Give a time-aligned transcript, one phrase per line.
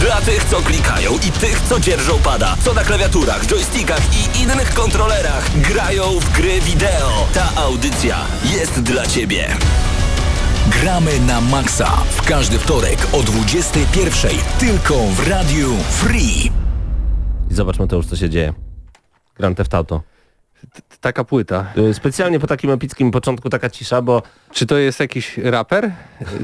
[0.00, 4.74] Dla tych, co klikają i tych, co dzierżą pada, co na klawiaturach, joystickach i innych
[4.74, 7.26] kontrolerach grają w gry wideo.
[7.34, 9.56] Ta audycja jest dla Ciebie.
[10.66, 14.28] Gramy na maksa w każdy wtorek o 21.00
[14.58, 16.52] tylko w Radiu Free.
[17.50, 18.52] Zobacz Mateusz, co się dzieje.
[19.36, 20.02] Grand Theft Auto.
[21.00, 21.66] Taka płyta.
[21.78, 25.90] Y, Specjalnie po takim epickim początku taka cisza, bo Czy to jest jakiś raper,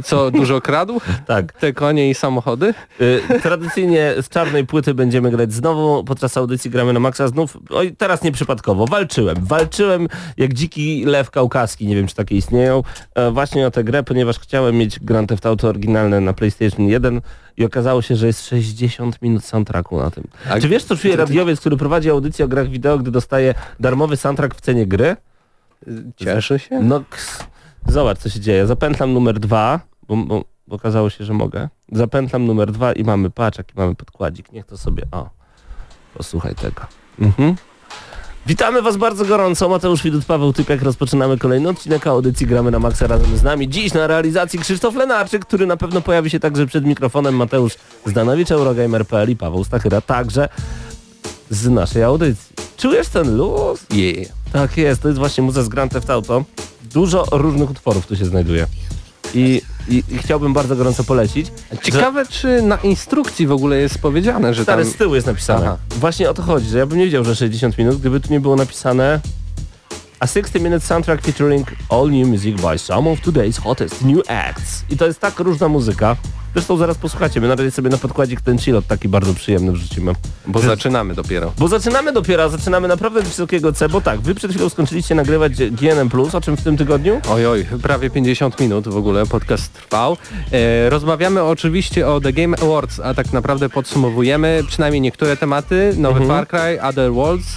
[0.04, 1.00] co dużo kradł?
[1.26, 2.74] tak, Te konie i samochody?
[3.00, 7.28] y, tradycyjnie z czarnej płyty będziemy grać znowu, podczas audycji gramy na maksa.
[7.28, 12.82] Znów, oj teraz nieprzypadkowo, walczyłem, walczyłem jak dziki lew kaukaski, nie wiem czy takie istnieją,
[13.14, 17.20] e, właśnie o tę grę, ponieważ chciałem mieć Grand Theft Auto oryginalne na PlayStation 1
[17.56, 20.24] i okazało się, że jest 60 minut soundtracku na tym.
[20.50, 24.16] A- Czy wiesz co czuje radiowiec, który prowadzi audycję o grach wideo, gdy dostaje darmowy
[24.16, 25.16] soundtrack w cenie gry?
[26.16, 26.80] Cieszę się.
[26.80, 27.02] No,
[27.86, 28.66] zobacz co się dzieje.
[28.66, 31.68] Zapętlam numer dwa, bo, bo, bo okazało się, że mogę.
[31.92, 34.52] Zapętlam numer dwa i mamy, patrz jaki mamy podkładzik.
[34.52, 35.30] Niech to sobie, o,
[36.14, 36.82] posłuchaj tego.
[37.20, 37.54] Mhm.
[38.46, 39.68] Witamy Was bardzo gorąco.
[39.68, 40.82] Mateusz Widut, Paweł Typiak.
[40.82, 43.68] Rozpoczynamy kolejny odcinek audycji Gramy na Maxa razem z nami.
[43.68, 47.36] Dziś na realizacji Krzysztof Lenarczyk, który na pewno pojawi się także przed mikrofonem.
[47.36, 47.72] Mateusz
[48.06, 50.48] Zdanowicz, Eurogamer.pl i Paweł Stachyra także
[51.50, 52.54] z naszej audycji.
[52.76, 53.80] Czujesz ten luz?
[53.90, 54.28] Yeah.
[54.52, 56.44] Tak jest, to jest właśnie muza z Grand Theft Auto.
[56.92, 58.66] Dużo różnych utworów tu się znajduje.
[59.34, 61.52] I, i, i chciałbym bardzo gorąco polecić.
[61.82, 64.74] Ciekawe, czy na instrukcji w ogóle jest powiedziane, że tam...
[64.74, 65.66] Stary, z tyłu jest napisane.
[65.66, 65.78] Aha.
[65.90, 68.40] Właśnie o to chodzi, że ja bym nie wiedział, że 60 minut, gdyby tu nie
[68.40, 69.20] było napisane
[70.22, 74.84] A 60 minute soundtrack featuring all new music by some of today's hottest new acts.
[74.90, 76.16] I to jest tak różna muzyka.
[76.54, 80.12] Zresztą zaraz posłuchacie, my na razie sobie na podkładzik ten chillot taki bardzo przyjemny wrzucimy.
[80.46, 81.52] Bo zaczynamy dopiero.
[81.58, 85.14] Bo zaczynamy dopiero, a zaczynamy naprawdę od wysokiego C, bo tak, wy przed chwilą skończyliście
[85.14, 87.20] nagrywać GNM+, o czym w tym tygodniu?
[87.30, 90.16] Oj, oj, prawie 50 minut w ogóle podcast trwał.
[90.52, 95.94] E, rozmawiamy oczywiście o The Game Awards, a tak naprawdę podsumowujemy przynajmniej niektóre tematy.
[95.96, 97.56] Nowy Far Cry, Other Worlds,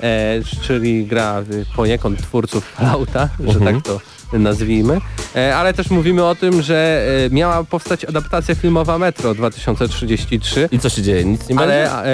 [0.00, 1.42] e, czyli gra
[1.76, 4.00] poniekąd twórców Fallouta, że tak to
[4.32, 5.00] nazwijmy.
[5.36, 10.68] E, ale też mówimy o tym, że e, miała powstać adaptacja filmowa Metro 2033.
[10.72, 11.24] I co się dzieje?
[11.24, 11.90] Nic nie będzie?
[11.92, 12.04] Ale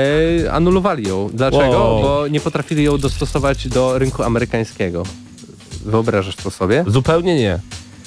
[0.45, 1.31] e, anulowali ją.
[1.35, 1.79] Dlaczego?
[1.79, 2.03] Wow.
[2.03, 5.03] Bo nie potrafili ją dostosować do rynku amerykańskiego.
[5.85, 6.85] Wyobrażasz to sobie?
[6.87, 7.59] Zupełnie nie.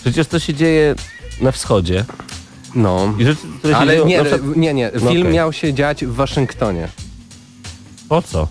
[0.02, 0.96] Przecież to się dzieje
[1.42, 2.06] na wschodzie.
[2.76, 3.14] No.
[3.20, 4.92] Rzeczy, Ale dzieją, nie, przykład- nie, nie.
[4.94, 5.34] No Film okej.
[5.34, 6.88] miał się dziać w Waszyngtonie.
[8.10, 8.48] Po co?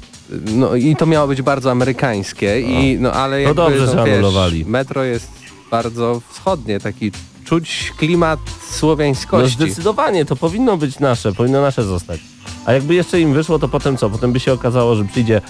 [0.47, 4.65] No i to miało być bardzo amerykańskie i no ale jakby, dobrze, że wiesz, anulowali.
[4.65, 5.29] Metro jest
[5.75, 7.13] bardzo wschodnie, taki
[7.45, 9.55] czuć klimat No słowiańskości.
[9.57, 12.21] zdecydowanie, to powinno być nasze, powinno nasze zostać.
[12.67, 14.11] A jakby jeszcze im wyszło, to potem co?
[14.11, 15.41] Potem by się okazało, że przyjdzie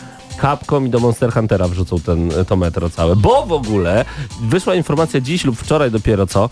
[0.41, 3.17] Capcom i do Monster Huntera wrzucą ten, to metro całe.
[3.17, 4.05] Bo w ogóle
[4.43, 6.51] wyszła informacja dziś lub wczoraj dopiero co,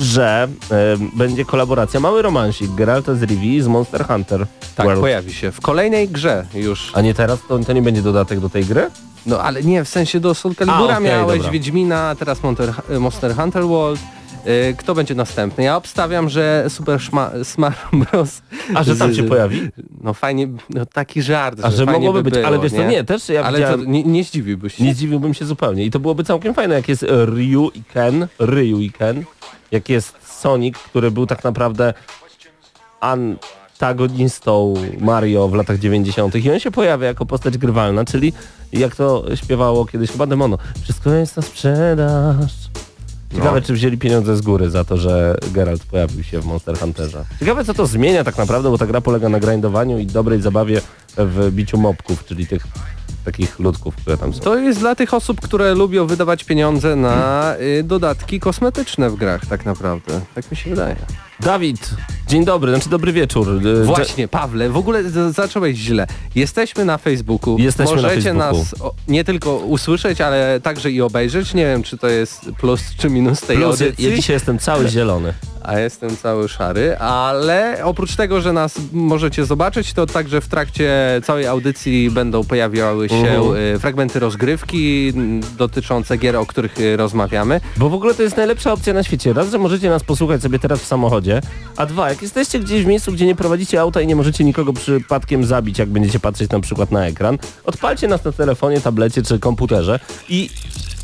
[0.00, 4.46] że e, będzie kolaboracja, mały romansik Geralta z Rivii z Monster Hunter
[4.76, 5.00] tak, World.
[5.00, 5.52] pojawi się.
[5.52, 6.90] W kolejnej grze już.
[6.94, 7.38] A nie teraz?
[7.48, 8.90] To, to nie będzie dodatek do tej gry?
[9.26, 11.52] No ale nie, w sensie do Soul Calibura A, okej, miałeś dobra.
[11.52, 14.00] Wiedźmina, a teraz Monster, Monster Hunter World.
[14.46, 15.64] Y, Kto będzie następny?
[15.64, 17.76] Ja obstawiam, że Super Szma- Smash
[18.12, 18.42] Bros.
[18.74, 19.68] A że tam się pojawi?
[20.00, 22.84] No fajnie, no taki żart, A że, że mogłoby by być, było, ale wiesz co,
[22.84, 23.80] nie, też ja Ale widziałem...
[23.84, 24.84] to nie, nie zdziwiłbyś się.
[24.84, 25.84] Nie zdziwiłbym się zupełnie.
[25.84, 29.24] I to byłoby całkiem fajne, jak jest e, Ryu i Ken, Ryu i Ken,
[29.70, 31.94] jak jest Sonic, który był tak naprawdę
[33.86, 36.34] antagonistą Mario w latach 90.
[36.34, 38.32] i on się pojawia jako postać grywalna, czyli
[38.72, 42.52] jak to śpiewało kiedyś chyba Demono, wszystko jest na sprzedaż.
[43.34, 43.66] Ciekawe, No.
[43.66, 47.24] czy wzięli pieniądze z góry za to, że Geralt pojawił się w Monster Hunterze.
[47.40, 50.80] Ciekawe, co to zmienia tak naprawdę, bo ta gra polega na grindowaniu i dobrej zabawie
[51.16, 52.66] w biciu mobków, czyli tych
[53.24, 54.40] takich ludków, które tam są.
[54.40, 59.46] To jest dla tych osób, które lubią wydawać pieniądze na y, dodatki kosmetyczne w grach
[59.46, 60.20] tak naprawdę.
[60.34, 60.96] Tak mi się wydaje.
[61.40, 61.90] Dawid,
[62.28, 63.48] dzień dobry, znaczy dobry wieczór.
[63.82, 66.06] E, Właśnie, Pawle, w ogóle z- zacząłeś źle.
[66.34, 67.56] Jesteśmy na Facebooku.
[67.58, 68.58] Jesteśmy na Możecie Facebooku.
[68.58, 71.54] nas o, nie tylko usłyszeć, ale także i obejrzeć.
[71.54, 74.10] Nie wiem, czy to jest plus czy minus tej Plus, ja, audycji.
[74.10, 75.34] ja dzisiaj jestem cały zielony.
[75.64, 81.20] A jestem cały szary, ale oprócz tego, że nas możecie zobaczyć, to także w trakcie
[81.24, 85.12] całej audycji będą pojawiały się y, fragmenty rozgrywki
[85.58, 87.60] dotyczące gier, o których y, rozmawiamy.
[87.76, 89.32] Bo w ogóle to jest najlepsza opcja na świecie.
[89.32, 91.40] Raz, że możecie nas posłuchać sobie teraz w samochodzie,
[91.76, 94.72] a dwa, jak jesteście gdzieś w miejscu, gdzie nie prowadzicie auta i nie możecie nikogo
[94.72, 99.38] przypadkiem zabić, jak będziecie patrzeć na przykład na ekran, odpalcie nas na telefonie, tablecie czy
[99.38, 100.50] komputerze i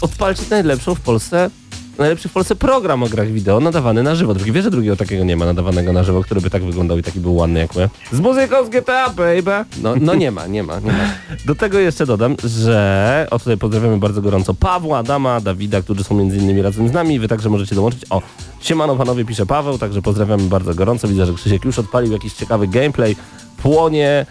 [0.00, 1.50] odpalcie najlepszą w Polsce
[1.98, 4.34] najlepszy w Polsce program o grach wideo nadawany na żywo.
[4.34, 7.02] Drugi wie, że drugiego takiego nie ma nadawanego na żywo, który by tak wyglądał i
[7.02, 7.88] taki był ładny jak my.
[8.12, 9.64] Z muzyką z GTA, baby!
[9.82, 11.04] No, no nie ma, nie ma, nie ma.
[11.46, 16.14] Do tego jeszcze dodam, że o tutaj pozdrawiamy bardzo gorąco Pawła, Adama, Dawida, którzy są
[16.14, 17.18] między innymi razem z nami.
[17.18, 18.04] Wy także możecie dołączyć.
[18.10, 18.22] O,
[18.60, 21.08] siemano panowie, pisze Paweł, także pozdrawiamy bardzo gorąco.
[21.08, 23.16] Widzę, że Krzysiek już odpalił jakiś ciekawy gameplay.
[23.62, 24.26] Płonie,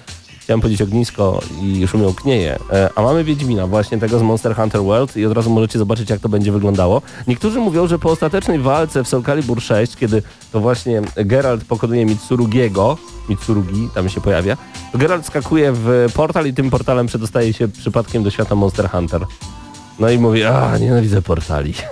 [0.47, 2.59] chciałem powiedzieć ognisko i już umiał knieje.
[2.73, 6.09] E, a mamy Wiedźmina, właśnie tego z Monster Hunter World i od razu możecie zobaczyć,
[6.09, 7.01] jak to będzie wyglądało.
[7.27, 12.05] Niektórzy mówią, że po ostatecznej walce w Soul Calibur 6, kiedy to właśnie Geralt pokonuje
[12.05, 12.97] Mitsurugiego,
[13.29, 14.57] Mitsurugi tam się pojawia,
[14.91, 19.25] to Geralt skakuje w portal i tym portalem przedostaje się przypadkiem do świata Monster Hunter.
[19.99, 21.73] No i mówi, a nienawidzę portali.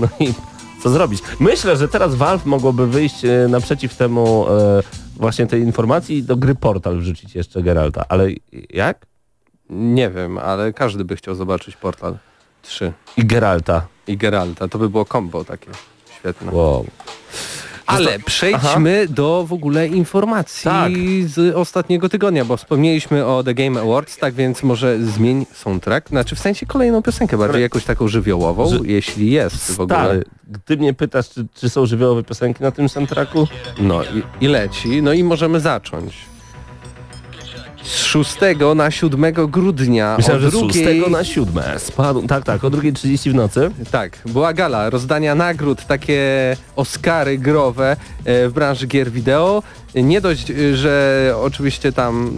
[0.00, 0.34] No i
[0.82, 1.22] co zrobić?
[1.40, 4.82] Myślę, że teraz Valve mogłoby wyjść e, naprzeciw temu e,
[5.18, 8.04] właśnie tej informacji i do gry portal wrzucić jeszcze Geralta.
[8.08, 8.28] Ale
[8.70, 9.06] jak?
[9.70, 12.18] Nie wiem, ale każdy by chciał zobaczyć Portal
[12.62, 13.86] 3 I Geralta.
[14.06, 14.68] i Geralta.
[14.68, 15.70] To by było combo takie
[16.18, 16.52] świetne.
[16.52, 16.86] Wow.
[17.88, 20.92] Ale przejdźmy do w ogóle informacji Tak.
[21.26, 26.36] z ostatniego tygodnia, bo wspomnieliśmy o The Game Awards, tak więc może zmień soundtrack, znaczy
[26.36, 29.98] w sensie kolejną piosenkę, bardziej jakąś taką żywiołową, Że- jeśli jest w ogóle.
[29.98, 30.24] Stary,
[30.64, 33.48] ty mnie pytasz, czy, czy są żywiołowe piosenki na tym soundtracku?
[33.78, 36.14] No i, i leci, no i możemy zacząć.
[37.88, 38.36] Z 6
[38.76, 41.00] na 7 grudnia Myślałem, że z drugiej...
[41.00, 42.26] 6 na 7 spadł.
[42.26, 43.70] Tak, tak, o 2.30 w nocy.
[43.90, 46.20] Tak, była gala rozdania nagród, takie
[46.76, 49.62] Oscary growe e, w branży gier wideo.
[49.94, 52.30] Nie dość, e, że oczywiście tam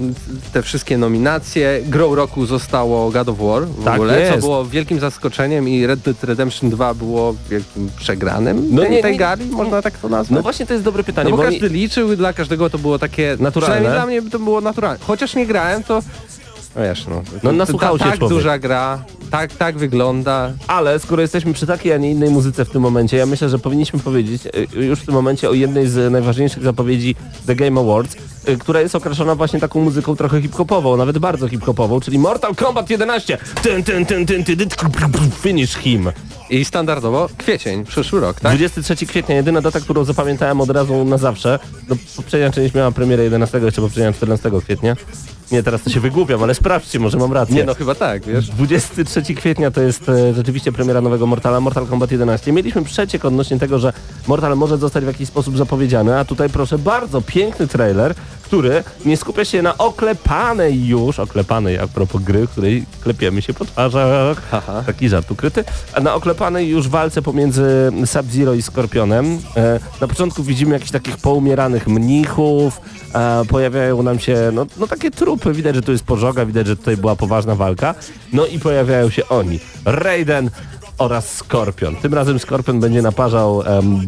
[0.52, 4.41] te wszystkie nominacje, grą roku zostało God of War w Tak ogóle, co jest.
[4.41, 9.17] było wielkim zaskoczeniem i Red Dead Redemption 2 było wielkim przegranym No tej, nie, tej
[9.17, 10.37] gali, można tak to nazwać.
[10.37, 12.79] No właśnie to jest dobre pytanie, No bo bo każdy liczył i dla każdego to
[12.79, 13.76] było takie Naturalne.
[13.76, 14.99] Przynajmniej dla mnie to było naturalne.
[15.06, 16.02] Chociaż nie grałem, to
[16.76, 17.22] no wiesz, no.
[17.43, 18.38] No nasłuchał ta, się Tak człowiek.
[18.38, 20.52] duża gra, tak, tak wygląda.
[20.67, 23.58] Ale skoro jesteśmy przy takiej, a nie innej muzyce w tym momencie, ja myślę, że
[23.58, 27.14] powinniśmy powiedzieć y, już w tym momencie o jednej z najważniejszych zapowiedzi
[27.46, 28.17] The Game Awards,
[28.49, 32.90] y, która jest okraszona właśnie taką muzyką trochę hip-hopową, nawet bardzo hip-hopową, czyli Mortal Kombat
[32.90, 33.38] 11.
[33.62, 34.69] Tyn, tyn, tyn, tyn, tyn, tyn,
[35.43, 36.11] Finish him.
[36.50, 38.56] I standardowo kwiecień, przyszły rok, tak?
[38.56, 41.58] 23 kwietnia, jedyna data, którą zapamiętałem od razu na zawsze.
[41.88, 44.96] No, poprzednia część miała premierę 11, jeszcze poprzednia 14 kwietnia.
[45.52, 47.55] Nie, teraz to się wygłupiam, ale sprawdźcie, może mam rację.
[47.55, 48.49] Nie no chyba tak, wiesz.
[48.49, 52.52] 23 kwietnia to jest e, rzeczywiście premiera nowego Mortala, Mortal Kombat 11.
[52.52, 53.93] Mieliśmy przeciek odnośnie tego, że
[54.26, 58.14] Mortal może zostać w jakiś sposób zapowiedziany, a tutaj proszę bardzo, piękny trailer,
[58.50, 63.55] który nie skupia się na oklepanej już, oklepanej a propos gry, w której klepiemy się
[63.55, 64.82] po twarzach, Haha.
[64.87, 65.64] taki żart ukryty,
[65.94, 69.38] a na oklepanej już walce pomiędzy Sub-Zero i Skorpionem.
[69.56, 72.81] E, na początku widzimy jakichś takich poumieranych mnichów,
[73.14, 76.76] e, pojawiają nam się no, no takie trupy, widać, że tu jest pożoga, widać, że
[76.76, 77.94] tutaj była poważna walka.
[78.32, 79.61] No i pojawiają się oni.
[79.85, 80.50] Raiden
[81.00, 81.97] oraz Skorpion.
[81.97, 83.62] Tym razem Skorpion będzie naparzał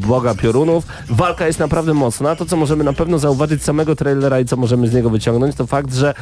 [0.06, 0.84] boga piorunów.
[1.10, 2.36] Walka jest naprawdę mocna.
[2.36, 5.56] To, co możemy na pewno zauważyć z samego trailera i co możemy z niego wyciągnąć,
[5.56, 6.14] to fakt, że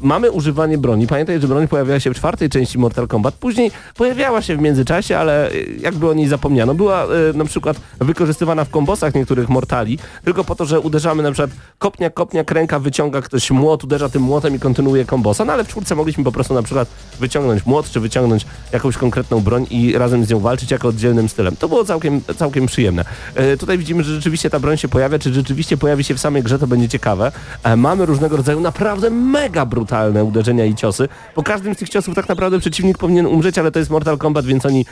[0.00, 1.06] mamy używanie broni.
[1.06, 3.34] Pamiętaj, że broń pojawiała się w czwartej części Mortal Kombat.
[3.34, 6.74] Później pojawiała się w międzyczasie, ale y, jakby o niej zapomniano.
[6.74, 11.32] Była y, na przykład wykorzystywana w kombosach niektórych Mortali, tylko po to, że uderzamy na
[11.32, 15.44] przykład kopnia, kopnia, kręka, wyciąga ktoś młot, uderza tym młotem i kontynuuje kombosa.
[15.44, 16.88] No ale w czwórce mogliśmy po prostu na przykład
[17.20, 21.56] wyciągnąć młot, czy wyciągnąć jakąś konkretną broń i razem z nią walczyć jako oddzielnym stylem.
[21.56, 23.04] To było całkiem, całkiem przyjemne.
[23.34, 26.42] E, tutaj widzimy, że rzeczywiście ta broń się pojawia, czy rzeczywiście pojawi się w samej
[26.42, 27.32] grze, to będzie ciekawe.
[27.62, 31.08] E, mamy różnego rodzaju naprawdę mega brutalne uderzenia i ciosy.
[31.34, 34.44] Po każdym z tych ciosów tak naprawdę przeciwnik powinien umrzeć, ale to jest Mortal Kombat,
[34.44, 34.86] więc oni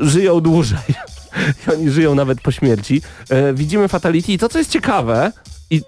[0.00, 0.78] żyją dłużej.
[1.66, 3.02] I oni żyją nawet po śmierci.
[3.28, 5.32] E, widzimy Fatality i to, co jest ciekawe,
[5.70, 5.82] i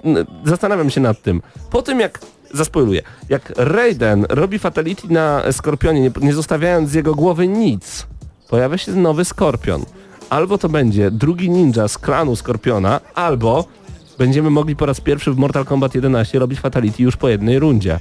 [0.44, 2.20] zastanawiam się nad tym, po tym jak,
[2.54, 8.07] zaspoiluję, jak Raiden robi Fatality na Skorpionie, nie, nie zostawiając z jego głowy nic,
[8.49, 9.85] pojawia się nowy Skorpion.
[10.30, 13.64] Albo to będzie drugi ninja z klanu Skorpiona, albo
[14.19, 17.99] będziemy mogli po raz pierwszy w Mortal Kombat 11 robić Fatality już po jednej rundzie.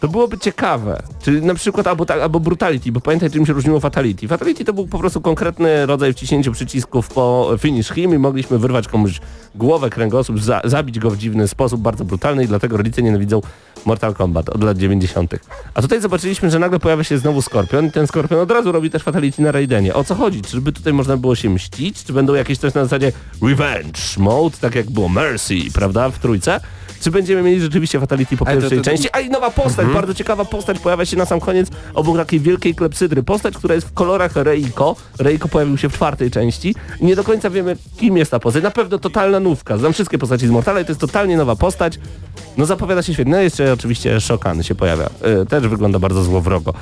[0.00, 1.02] To byłoby ciekawe.
[1.22, 4.28] Czyli na przykład albo, albo Brutality, bo pamiętaj czym się różniło Fatality.
[4.28, 8.88] Fatality to był po prostu konkretny rodzaj wciśnięcia przycisków po finish him i mogliśmy wyrwać
[8.88, 9.20] komuś
[9.54, 13.40] głowę, kręgosłup, za, zabić go w dziwny sposób, bardzo brutalny i dlatego rodzice nienawidzą
[13.86, 15.34] Mortal Kombat od lat 90.
[15.74, 18.90] A tutaj zobaczyliśmy, że nagle pojawia się znowu Skorpion i ten Skorpion od razu robi
[18.90, 19.94] też Fatality na Raidenie.
[19.94, 20.42] O co chodzi?
[20.42, 22.04] Czyżby tutaj można było się mścić?
[22.04, 23.12] Czy będą jakieś coś na zasadzie
[23.42, 26.60] Revenge Mode, tak jak było Mercy, prawda, w trójce?
[27.00, 29.08] Czy będziemy mieli rzeczywiście Fatality po Ale to- pierwszej to- części?
[29.12, 32.74] A i nowa postać, bardzo ciekawa postać pojawia się na sam koniec obok takiej wielkiej
[32.74, 33.22] klepsydry.
[33.22, 34.96] Postać, która jest w kolorach Reiko.
[35.18, 36.74] Reiko pojawił się w czwartej części.
[37.00, 38.62] Nie do końca wiemy, kim jest ta postać.
[38.62, 39.78] Na pewno totalna nówka.
[39.78, 41.98] Znam wszystkie postaci z Mortala i to jest totalnie nowa postać.
[42.56, 43.32] No zapowiada się świetnie.
[43.32, 45.10] No jeszcze oczywiście Shokan się pojawia.
[45.42, 46.74] Y, też wygląda bardzo złowrogo.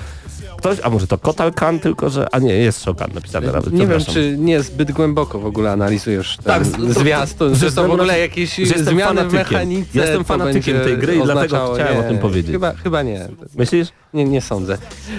[0.58, 2.26] Ktoś, a może to Kotal Khan, tylko że...
[2.32, 3.72] A nie, jest Shokan napisane nawet.
[3.72, 7.88] Nie wiem, czy nie zbyt głęboko w ogóle analizujesz ten Tak, zwiastun, ze że to
[7.88, 9.98] w ogóle jakieś że zmiany w mechanice.
[9.98, 12.52] Jestem fanatykiem tej gry i dlatego chciałem o tym powiedzieć.
[12.52, 13.28] Chyba, chyba nie.
[13.56, 13.88] Myślisz?
[14.14, 14.24] Nie.
[14.24, 14.78] Nie sądzę.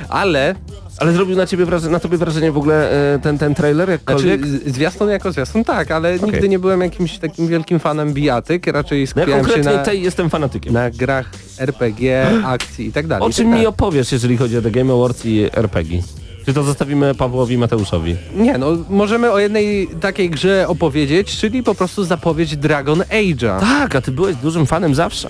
[0.09, 0.55] Ale
[0.97, 4.45] Ale zrobił na ciebie wrażenie, na tobie wrażenie w ogóle e, ten, ten trailer jakkolwiek?
[4.47, 8.67] Znaczy, z- zwiastun jako zwiastun tak, ale nigdy nie byłem jakimś takim wielkim fanem bijatyk,
[8.67, 10.73] raczej no ja skupiałem się konkretnie na, tej jestem fanatykiem.
[10.73, 11.29] na grach
[11.59, 13.25] RPG, akcji i tak dalej.
[13.25, 13.67] O I czym tak mi dalej.
[13.67, 16.01] opowiesz, jeżeli chodzi o The Game Awards i RPG?
[16.45, 18.15] Czy to zostawimy Pawłowi Mateuszowi?
[18.35, 23.59] Nie, no możemy o jednej takiej grze opowiedzieć, czyli po prostu zapowiedź Dragon Age'a.
[23.59, 25.29] Tak, a ty byłeś dużym fanem zawsze.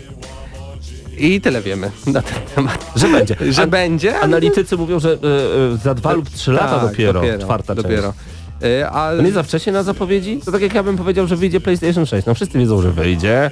[1.19, 2.91] I tyle wiemy na ten temat.
[2.95, 3.35] Że będzie.
[3.53, 4.19] Że An- będzie.
[4.19, 8.01] Analitycy mówią, że e, e, za dwa lub trzy lata Tak, dopiero, czwarta dopiero.
[8.13, 8.63] część.
[8.81, 10.39] Y, A nie za wcześnie na zapowiedzi?
[10.45, 12.27] To tak jak ja bym powiedział, że wyjdzie PlayStation 6.
[12.27, 13.51] No wszyscy wiedzą, że wyjdzie.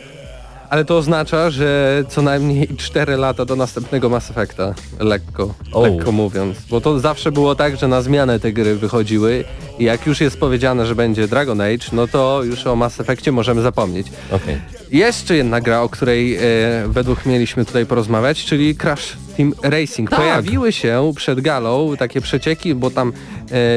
[0.69, 4.73] Ale to oznacza, że co najmniej 4 lata do następnego Mass Effecta.
[4.99, 5.87] Lekko, O.
[5.87, 6.57] lekko mówiąc.
[6.69, 9.43] Bo to zawsze było tak, że na zmianę te gry wychodziły
[9.79, 13.31] i jak już jest powiedziane, że będzie Dragon Age, no to już o Mass Effectie
[13.31, 14.07] możemy zapomnieć.
[14.31, 14.57] Okej.
[14.91, 16.39] Jeszcze jedna gra, o której e,
[16.87, 20.09] według mieliśmy tutaj porozmawiać, czyli Crash Team Racing.
[20.09, 20.19] Tak.
[20.19, 23.13] Pojawiły się przed galą takie przecieki, bo tam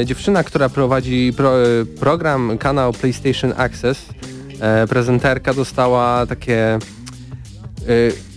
[0.01, 1.67] e, dziewczyna, która prowadzi pro, e,
[2.01, 4.07] program, kanał PlayStation Access,
[4.61, 6.79] e, prezenterka dostała takie
[7.89, 8.31] e,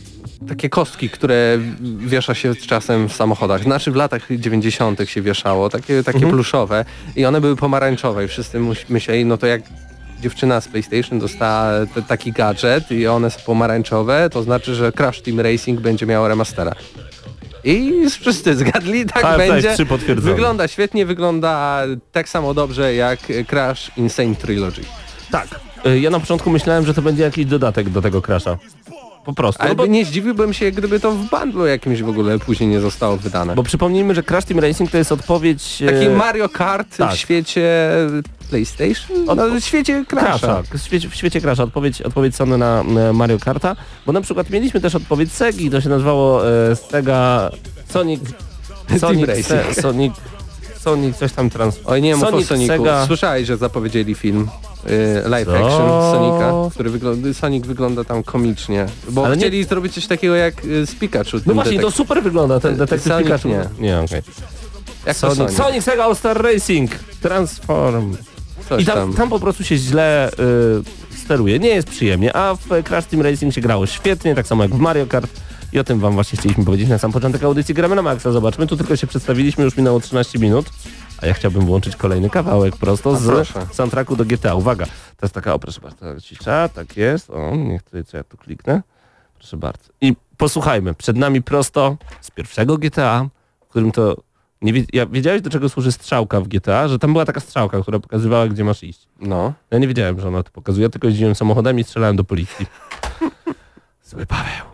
[0.47, 1.59] takie kostki, które
[1.97, 3.63] wiesza się czasem w samochodach.
[3.63, 5.09] Znaczy w latach 90.
[5.09, 9.61] się wieszało, takie, takie pluszowe i one były pomarańczowe i wszyscy myśleli, no to jak
[10.21, 15.21] dziewczyna z PlayStation dostała te, taki gadżet i one są pomarańczowe, to znaczy, że Crash
[15.21, 16.71] Team Racing będzie miało remastera.
[17.63, 19.75] I wszyscy zgadli, tak tak, będzie.
[20.15, 24.81] Wygląda świetnie, wygląda tak samo dobrze jak Crash Insane Trilogy.
[25.31, 25.72] Tak.
[25.85, 28.57] E, Ja na początku myślałem, że to będzie jakiś dodatek do tego Crasha.
[29.25, 29.61] Po prostu.
[29.61, 32.79] Ale No bo, nie zdziwiłbym się, gdyby to w bundlu jakimś w ogóle później nie
[32.79, 33.55] zostało wydane.
[33.55, 35.81] bo przypomnijmy, że Crash Team Racing to jest odpowiedź...
[35.81, 37.11] e, Taki Mario Kart tak.
[37.13, 37.89] w świecie
[38.49, 39.29] PlayStation?
[39.29, 40.63] Od- No, w świecie Crasha.
[40.73, 41.63] W świecie, w świecie Crasha.
[41.63, 43.75] Odpowiedź, odpowiedź Sony na e, Mario Karta.
[44.05, 47.49] Bo na przykład mieliśmy też odpowiedź Segi, to się nazywało e, Sega
[47.89, 48.21] Sonic...
[48.99, 49.45] Sonic, Racing.
[49.47, 50.13] Se, Sonic...
[50.79, 51.79] Sonic coś tam trans...
[51.85, 52.67] Oj, nie mów o Sonic, Sonicu.
[52.67, 53.05] Sega...
[53.07, 54.72] Słyszałeś, że zapowiedzieli film y,
[55.25, 55.57] live Co?
[55.57, 58.85] action Sonika, który wygląda, Sonic wygląda tam komicznie.
[59.09, 61.37] Bo Ale nie- chcieli zrobić coś takiego jak y, z Pikachu.
[61.45, 63.47] No właśnie, to super wygląda ten E, detektyw Sonic Pikachu.
[63.47, 63.65] nie.
[63.79, 64.21] Nie, okej.
[65.05, 65.51] to Sonic, Sonic.
[65.57, 68.15] Sonic Sega All Star Racing Transform.
[68.69, 69.13] Coś I tam, tam.
[69.13, 70.29] tam po prostu się źle
[71.11, 74.63] y, steruje, nie jest przyjemnie, a w Crash Team Racing się grało świetnie, tak samo
[74.63, 75.31] jak w Mario Kart.
[75.73, 78.31] I o tym wam właśnie chcieliśmy powiedzieć na sam początek audycji Gramy na Maxa.
[78.31, 80.65] Zobaczmy, tu tylko się przedstawiliśmy, już minęło 13 minut.
[81.23, 84.55] A ja chciałbym włączyć kolejny kawałek prosto z soundtracku do GTA.
[84.55, 87.29] Uwaga, to jest taka, o proszę bardzo, cisza, tak jest.
[87.29, 88.81] O, niech tutaj co ja tu kliknę.
[89.35, 89.89] Proszę bardzo.
[90.01, 93.29] I posłuchajmy, przed nami prosto z pierwszego GTA,
[93.65, 94.17] w którym to...
[94.61, 96.87] Nie, ja, wiedziałeś do czego służy strzałka w GTA?
[96.87, 99.07] Że tam była taka strzałka, która pokazywała gdzie masz iść.
[99.19, 99.53] No.
[99.71, 102.65] Ja nie wiedziałem, że ona to pokazuje, tylko jeździłem samochodami i strzelałem do policji.
[104.09, 104.72] Zły Paweł.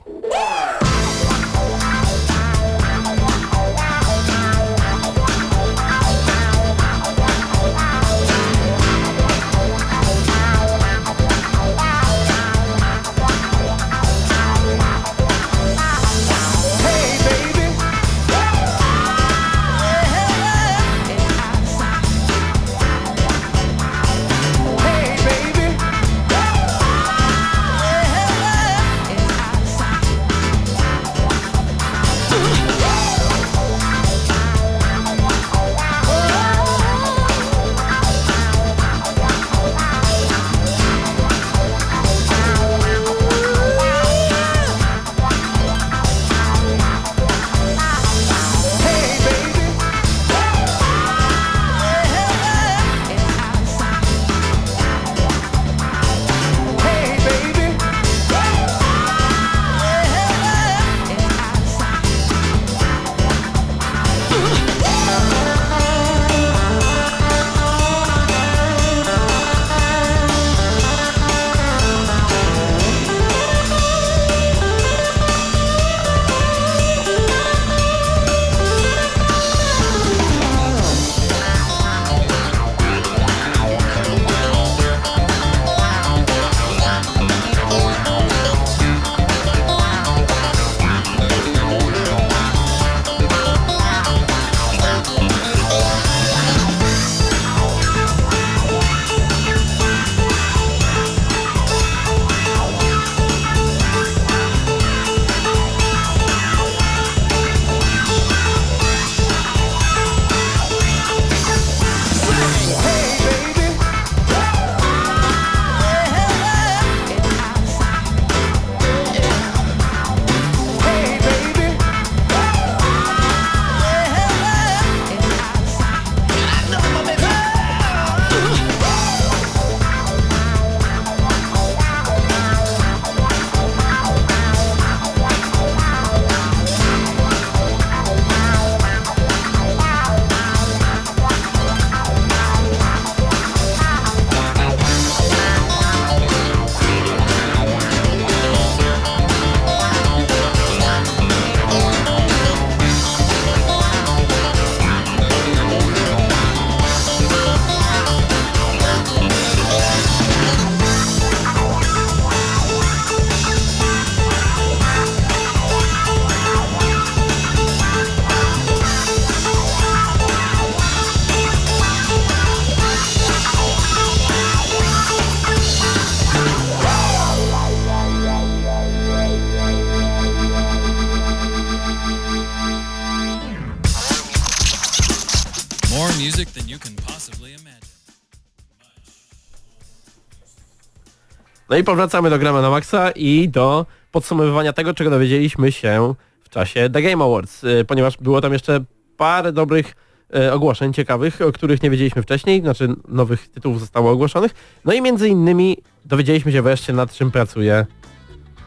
[191.79, 196.89] I powracamy do Gramy na Maxa i do podsumowywania tego, czego dowiedzieliśmy się w czasie
[196.89, 198.83] The Game Awards, y, ponieważ było tam jeszcze
[199.17, 199.95] parę dobrych
[200.35, 204.51] e, ogłoszeń ciekawych, o których nie wiedzieliśmy wcześniej, znaczy nowych tytułów zostało ogłoszonych.
[204.85, 207.85] No i między innymi dowiedzieliśmy się wreszcie nad czym pracuje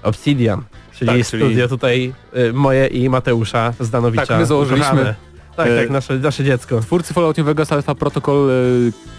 [0.03, 0.63] Obsidian,
[0.99, 4.27] czyli Tak, czyli- studio tutaj y, moje i Mateusza Zdanowicza.
[4.27, 5.15] Tak, my założyliśmy-.
[5.57, 6.81] Tak, tak, nasze, nasze dziecko.
[6.81, 8.51] Twórcy Fallout New Vegas, Alpha Protocol,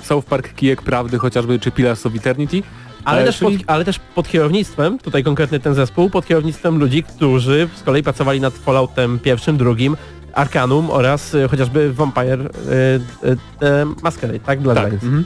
[0.03, 2.63] South Park, Kijek Prawdy chociażby, czy Pillars of Eternity.
[3.05, 7.03] Ale, E, też pod, ale też pod kierownictwem, tutaj konkretnie ten zespół, pod kierownictwem ludzi,
[7.03, 9.97] którzy z kolei pracowali nad Falloutem pierwszym, drugim,
[10.33, 12.49] Arcanum oraz y, chociażby Vampire y,
[13.27, 14.61] y, Masquerade, tak?
[14.61, 14.93] Bloodlines.
[14.93, 15.03] Tak.
[15.03, 15.25] Mhm.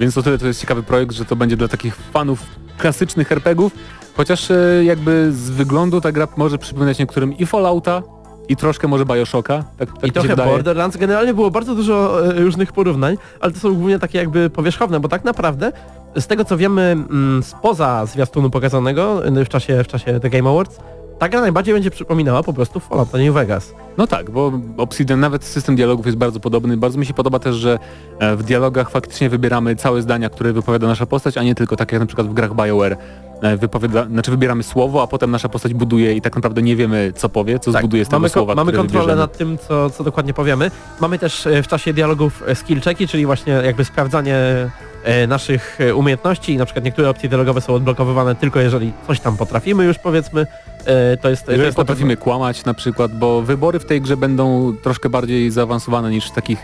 [0.00, 2.42] Więc o tyle to jest ciekawy projekt, że to będzie dla takich fanów
[2.78, 3.72] klasycznych RPGów,
[4.16, 4.48] chociaż
[4.82, 8.02] jakby z wyglądu ta gra może przypominać niektórym i Fallouta,
[8.48, 9.64] i troszkę może Bioshocka.
[9.78, 10.36] Tak, tak I trochę.
[10.36, 10.96] Borderlands.
[10.96, 15.08] Generalnie było bardzo dużo e, różnych porównań, ale to są głównie takie jakby powierzchowne, bo
[15.08, 15.72] tak naprawdę
[16.16, 20.50] z tego co wiemy mm, spoza zwiastunu pokazanego y, w czasie, w czasie The Game
[20.50, 20.80] Awards,
[21.18, 23.74] ta gra najbardziej będzie przypominała po prostu Fallout New Vegas.
[23.96, 26.76] No tak, bo Obsidian, nawet system dialogów jest bardzo podobny.
[26.76, 27.78] Bardzo mi się podoba też, że
[28.18, 31.92] e, w dialogach faktycznie wybieramy całe zdania, które wypowiada nasza postać, a nie tylko tak
[31.92, 32.96] jak na przykład w grach BioWare.
[33.42, 37.12] e, Wypowiada, znaczy wybieramy słowo, a potem nasza postać buduje i tak naprawdę nie wiemy
[37.16, 39.20] co powie, co zbuduje z tego Tak, mamy, słowa, mamy kontrolę wybierzemy.
[39.22, 40.70] nad tym, co, co dokładnie powiemy.
[41.00, 44.36] Mamy też e, w czasie dialogów skill checki, czyli właśnie jakby sprawdzanie
[45.28, 49.84] naszych umiejętności i na przykład niektóre opcje dialogowe są odblokowywane tylko jeżeli coś tam potrafimy
[49.84, 50.46] już powiedzmy.
[50.86, 54.00] E, To jest, to Jeżeli jest na potrafimy kłamać na przykład, bo wybory w tej
[54.00, 56.58] grze będą troszkę bardziej zaawansowane niż w takich,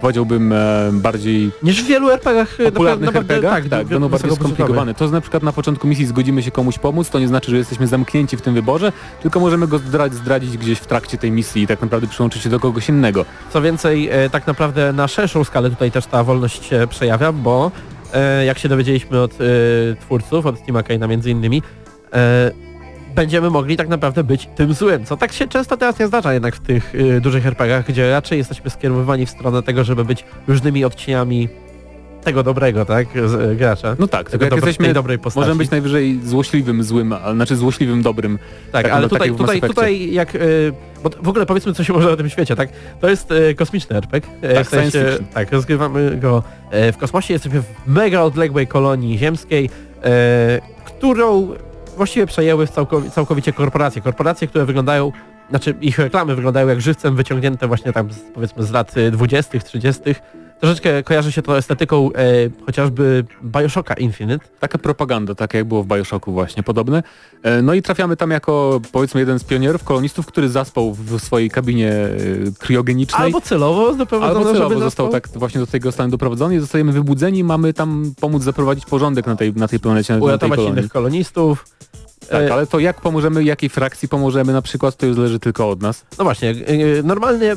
[0.00, 4.30] powiedziałbym, e, bardziej Niż w wielu RPGach e, popularnych naprawdę, RPGach, tak, tak, będą bardziej
[4.30, 4.94] skomplikowane.
[4.94, 7.86] To na przykład na początku misji zgodzimy się komuś pomóc, to nie znaczy, że jesteśmy
[7.86, 11.66] zamknięci w tym wyborze, tylko możemy go zdradzić, zdradzić gdzieś w trakcie tej misji i
[11.66, 13.24] tak naprawdę przyłączyć się do kogoś innego.
[13.52, 17.70] Co więcej, e, tak naprawdę na szerszą skalę tutaj też ta wolność się przejawia, bo
[18.14, 19.36] e, jak się dowiedzieliśmy od e,
[20.00, 21.62] twórców, od Steama Kane'a między innymi,
[23.18, 26.56] będziemy mogli tak naprawdę być tym złym, co tak się często teraz nie zdarza jednak
[26.56, 30.84] w tych e, dużych RPGach, gdzie raczej jesteśmy skierowani w stronę tego, żeby być różnymi
[30.84, 31.48] odcieniami
[32.24, 33.96] tego dobrego, tak, z, e, gracza.
[33.98, 35.40] No tak, tego tylko jak dobre- jesteśmy, dobrej postaci.
[35.40, 38.38] możemy być najwyżej złośliwym złym, a znaczy złośliwym dobrym.
[38.72, 40.34] Tak, tak ale no, tutaj, tak jak tutaj, tutaj jak...
[40.34, 42.68] y, bo w ogóle powiedzmy coś może o tym świecie, tak?
[43.00, 44.30] To jest y, kosmiczny RPG.
[44.50, 45.04] y, Tak, w sensie,
[45.34, 46.42] tak, rozgrywamy go
[46.88, 50.08] y, w kosmosie, jesteśmy w mega odległej kolonii ziemskiej, y,
[50.84, 51.54] którą
[51.98, 52.66] właściwie przejęły
[53.10, 54.02] całkowicie, korporacje.
[54.02, 55.12] Korporacje, które wyglądają,
[55.50, 59.58] znaczy ich reklamy wyglądają jak żywcem wyciągnięte właśnie tam z, powiedzmy z lat y, 20.,
[59.58, 60.02] 30.
[60.60, 64.46] Troszeczkę kojarzy się to estetyką y, chociażby Bioshocka Infinite.
[64.60, 67.02] Taka propaganda, tak jak było w Bioshocku właśnie, podobne.
[67.42, 71.50] E, No i trafiamy tam jako powiedzmy jeden z pionierów, kolonistów, który zaspał w swojej
[71.50, 72.08] kabinie e,
[72.58, 73.22] kriogenicznej.
[73.22, 77.44] Albo celowo doprowadzone, Albo celowo został tak właśnie do tego stanu doprowadzony i zostajemy wybudzeni,
[77.44, 80.78] mamy tam pomóc zaprowadzić porządek na tej, na tej planecie, na tej uratować kolonii.
[80.78, 81.66] innych kolonistów.
[82.30, 85.70] Tak, E, ale to jak pomożemy, jakiej frakcji pomożemy na przykład, to już zależy tylko
[85.70, 86.04] od nas.
[86.18, 87.56] No właśnie, e, normalnie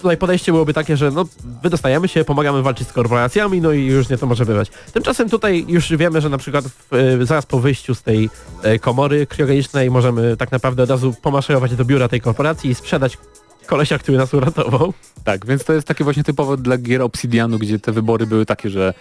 [0.00, 1.24] tutaj podejście byłoby takie, że no
[1.62, 4.70] wydostajemy się, pomagamy walczyć z korporacjami, no i już nie to może bywać.
[4.92, 8.30] Tymczasem tutaj już wiemy, że na przykład w, e, zaraz po wyjściu z tej
[8.62, 13.18] e, komory kriogenicznej możemy tak naprawdę od razu pomaszerować do biura tej korporacji i sprzedać
[13.66, 14.92] kolesia, który nas uratował.
[15.24, 18.70] Tak, więc to jest takie właśnie typowe dla gier Obsidianu, gdzie te wybory były takie,
[18.70, 18.94] że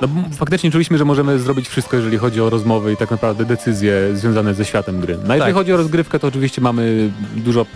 [0.00, 4.16] no, faktycznie czuliśmy, że możemy zrobić wszystko, jeżeli chodzi o rozmowy i tak naprawdę decyzje
[4.16, 5.14] związane ze światem gry.
[5.14, 5.54] No a jeżeli Tak.
[5.54, 7.66] chodzi o rozgrywkę, to oczywiście mamy dużo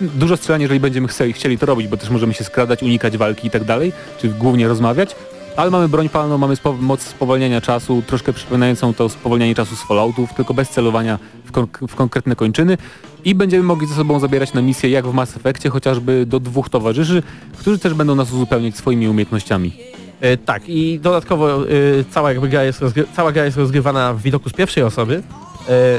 [0.00, 3.48] dużo strzelania, jeżeli będziemy chcieli, chcieli to robić, bo też możemy się skradać, unikać walki
[3.48, 5.16] i tak dalej, czy głównie rozmawiać.
[5.56, 9.82] Ale mamy broń palną, mamy spo, moc spowalniania czasu, troszkę przypominającą to spowolnianie czasu z
[9.82, 12.78] Falloutów, tylko bez celowania w, w konkretne kończyny
[13.24, 16.68] i będziemy mogli ze sobą zabierać na misję jak w Mass Effectie, chociażby do dwóch
[16.68, 17.22] towarzyszy,
[17.58, 19.72] którzy też będą nas uzupełniać swoimi umiejętnościami.
[20.20, 21.68] E, tak, i dodatkowo e,
[22.10, 22.80] cała, jakby gra jest
[23.16, 25.22] cała gra jest rozgrywana w widoku z pierwszej osoby,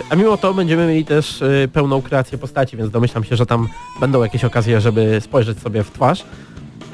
[0.09, 3.67] a mimo to będziemy mieli też e, pełną kreację postaci, więc domyślam się, że tam
[3.99, 6.23] będą jakieś okazje, żeby spojrzeć sobie w twarz.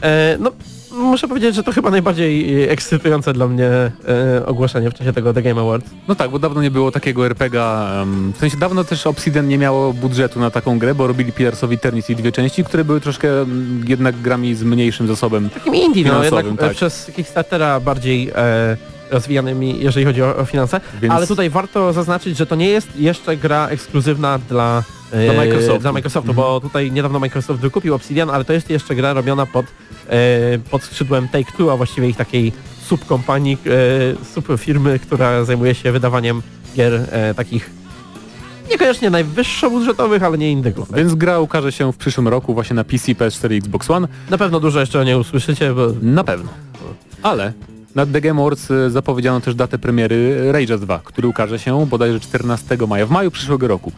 [0.01, 0.51] E, no,
[0.91, 5.33] muszę powiedzieć, że to chyba najbardziej e, ekscytujące dla mnie e, ogłoszenie w czasie tego
[5.33, 5.89] The Game Awards.
[6.07, 9.93] No tak, bo dawno nie było takiego RPGa, w sensie dawno też Obsidian nie miało
[9.93, 13.27] budżetu na taką grę, bo robili Pillars of Eternity dwie części, które były troszkę
[13.87, 15.49] jednak grami z mniejszym zasobem.
[15.49, 16.71] Takim indie, no jednak e, tak.
[16.71, 18.77] przez Kickstartera bardziej e,
[19.11, 20.81] rozwijanymi, jeżeli chodzi o, o finanse.
[21.01, 25.33] Więc Ale tutaj warto zaznaczyć, że to nie jest jeszcze gra ekskluzywna dla, e, Dla
[25.33, 25.79] Microsoftu.
[25.81, 26.35] dla Microsoftu Mhm.
[26.47, 29.65] bo tutaj niedawno Microsoft wykupił Obsidian, ale to jest jeszcze gra robiona pod,
[30.09, 32.51] e, pod skrzydłem Take-Two, a właściwie ich takiej
[32.85, 36.41] subkompanii, e, subfirmy, która zajmuje się wydawaniem
[36.75, 37.01] gier
[37.35, 37.69] takich
[38.71, 40.93] niekoniecznie najwyższobudżetowych, ale nie indyków.
[40.95, 44.07] Więc gra ukaże się w przyszłym roku właśnie na PC, PS4 i Xbox One.
[44.29, 46.49] Na pewno dużo jeszcze o niej usłyszycie, bo Na pewno.
[47.23, 47.53] Ale
[47.95, 52.19] na The Game Awards y, zapowiedziano też datę premiery Rage'a 2, który ukaże się bodajże
[52.19, 53.91] 14 maja, w maju przyszłego roku.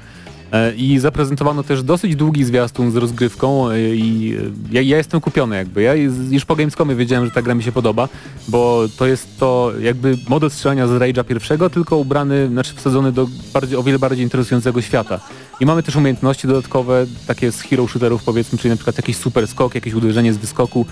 [0.51, 5.21] E, I zaprezentowano też dosyć długi zwiastun z rozgrywką e, i e, ja, ja jestem
[5.21, 5.81] kupiony jakby.
[5.81, 5.95] Ja
[6.31, 8.09] już po Gamescomie wiedziałem, że ta gra mi się podoba,
[8.47, 13.27] bo to jest to jakby model strzelania z Rage'a pierwszego, tylko ubrany, znaczy wsadzony do
[13.53, 15.19] bardziej, o wiele bardziej interesującego świata.
[15.59, 19.47] I mamy też umiejętności dodatkowe, takie z hero shooterów powiedzmy, czyli na przykład jakiś super
[19.47, 20.85] skok, jakieś uderzenie z wyskoku,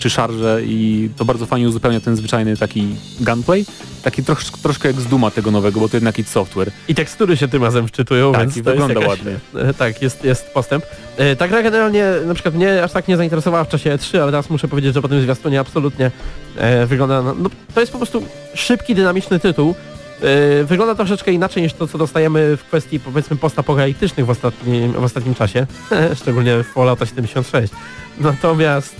[0.00, 2.86] czy szarże i to bardzo fajnie uzupełnia ten zwyczajny taki
[3.20, 3.64] gunplay.
[4.02, 6.70] Taki trosz, troszkę jak z Duma tego nowego, bo to jednak id Software.
[6.88, 9.32] i tekstury się tym razem wczytują, Tak, więc i to wygląda jakaś, ładnie.
[9.78, 10.84] Tak, jest, jest postęp.
[11.16, 14.32] E, Ta gra generalnie na przykład mnie aż tak nie zainteresowała w czasie E3, ale
[14.32, 16.10] teraz muszę powiedzieć, że po tym zwiastunie absolutnie
[16.56, 17.22] e, wygląda...
[17.22, 18.22] na- No, to jest po prostu
[18.54, 19.74] szybki, dynamiczny tytuł.
[20.22, 25.04] E, Wygląda troszeczkę inaczej niż to, co dostajemy w kwestii powiedzmy postapokaliptycznych w ostatnim, w
[25.04, 25.66] ostatnim czasie,
[26.20, 27.72] szczególnie w Fallouta 76.
[28.20, 28.96] Natomiast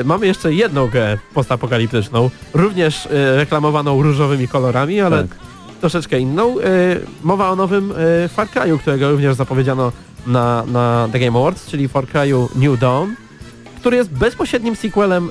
[0.00, 5.36] e, mamy jeszcze jedną grę postapokaliptyczną, również e, reklamowaną różowymi kolorami, ale Tak.
[5.80, 6.54] troszeczkę inną.
[7.22, 7.92] Mowa o nowym
[8.28, 9.92] Far Cry'u, którego również zapowiedziano
[10.26, 13.10] na, na The Game Awards, czyli Far Cry'u New Dawn,
[13.80, 15.30] który jest bezpośrednim sequelem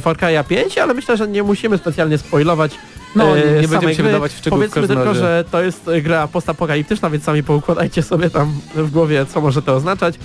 [0.00, 2.72] Far Cry'a 5, ale myślę, że nie musimy specjalnie spoilować
[3.16, 4.10] No, e, nie, nie będziemy się gry.
[4.10, 7.42] wydawać w szczegóły w Powiedzmy każdym tylko, że to jest e, gra postapokaliptyczna, więc sami
[7.42, 10.18] poukładajcie sobie tam w głowie, co może to oznaczać.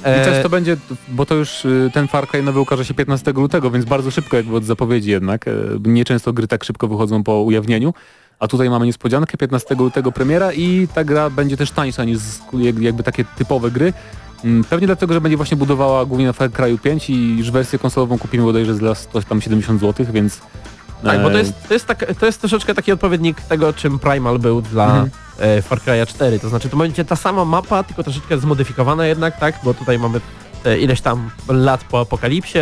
[0.00, 0.76] I też E, to będzie,
[1.08, 4.36] bo to już y, ten Far Cry nowy ukaże się 15 lutego, więc bardzo szybko
[4.36, 5.48] jakby od zapowiedzi jednak.
[5.48, 5.52] E,
[5.84, 7.94] Nieczęsto gry tak szybko wychodzą po ujawnieniu.
[8.38, 12.18] A tutaj mamy niespodziankę, 15 lutego premiera i ta gra będzie też tańsza niż
[12.80, 13.92] jakby takie typowe gry.
[14.44, 17.78] Mm, Pewnie dlatego, że będzie właśnie budowała głównie na Far Cry'u 5 i już wersję
[17.78, 20.40] konsolową kupimy bodajże za 100 tam 70 zł, więc...
[21.04, 24.38] Tak, bo to jest, to, jest tak, to jest troszeczkę taki odpowiednik tego, czym Primal
[24.38, 25.10] był dla Mhm.
[25.38, 26.38] e, Far Cry'a 4.
[26.40, 29.54] To znaczy to będzie ta sama mapa, tylko troszeczkę zmodyfikowana jednak, tak?
[29.64, 30.20] Bo tutaj mamy
[30.64, 32.58] e, ileś tam lat po apokalipsie.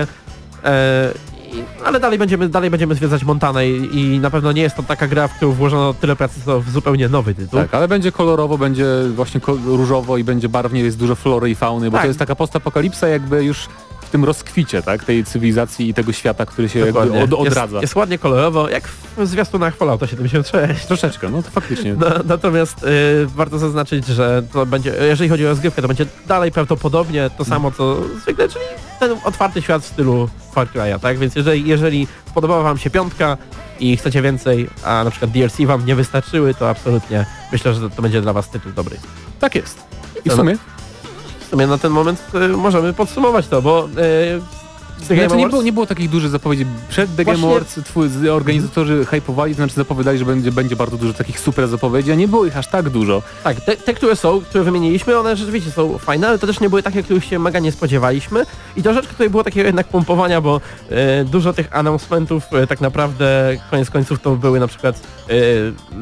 [0.65, 1.13] E,
[1.53, 4.83] i, ale dalej będziemy, dalej będziemy zwiedzać Montanę i, i na pewno nie jest to
[4.83, 7.61] taka gra, w którą włożono tyle pracy, co w zupełnie nowy tytuł.
[7.61, 11.87] Tak, ale będzie kolorowo, będzie właśnie różowo i będzie barwnie, jest dużo flory i fauny,
[11.91, 12.03] bo Tak.
[12.03, 13.69] to jest taka postapokalipsa jakby już
[14.07, 17.77] w tym rozkwicie, tak, tej cywilizacji i tego świata, który się jakby od, odradza.
[17.77, 20.87] Jest, jest ładnie kolorowo, jak w zwiastunach Fallouta 76.
[20.87, 21.95] Troszeczkę, no to faktycznie.
[21.95, 26.53] No, natomiast y, warto zaznaczyć, że to będzie, jeżeli chodzi o rozgrywkę, to będzie dalej
[26.53, 28.65] prawdopodobnie to samo co zwykle, czyli
[29.01, 31.19] ten otwarty świat w stylu Far Cry'a, tak?
[31.19, 33.37] Więc jeżeli, jeżeli spodobała wam się piątka
[33.81, 38.03] i chcecie więcej, a na przykład DLC wam nie wystarczyły, to absolutnie myślę, że to
[38.03, 38.97] będzie dla was tytuł dobry.
[39.41, 39.79] Tak jest.
[40.25, 40.57] I w sumie,
[41.47, 43.89] W sumie na ten moment y, możemy podsumować to, bo
[45.09, 46.67] The Game znaczy nie, Awards- było, nie było takich dużych zapowiedzi.
[46.89, 51.41] Przed The Game Awards twój, organizatorzy hypowali, znaczy zapowiadali, że będzie, będzie bardzo dużo takich
[51.41, 53.23] super zapowiedzi, a nie było ich aż tak dużo.
[53.45, 56.69] Tak, te, te, które są, które wymieniliśmy, one rzeczywiście są fajne, ale to też nie
[56.71, 58.47] były takie, których się mega nie spodziewaliśmy.
[58.77, 63.57] I troszeczkę tutaj było takiego jednak pompowania, bo e, dużo tych announcementów e, tak naprawdę
[63.71, 65.33] koniec końców to były na przykład e,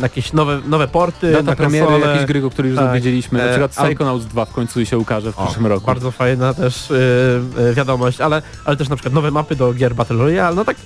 [0.02, 2.12] jakieś nowe, nowe porty Data na premiery, konsole.
[2.12, 2.85] jakieś gry, o których już Tak.
[2.87, 5.87] zapowiedzieliśmy, na E, przykład Psychonauts 2 w końcu się ukaże w O, przyszłym roku.
[5.87, 6.94] Bardzo fajna też e,
[7.70, 10.77] e, wiadomość, ale, ale też na przykład nowe mapy do gier Battle Royale, no tak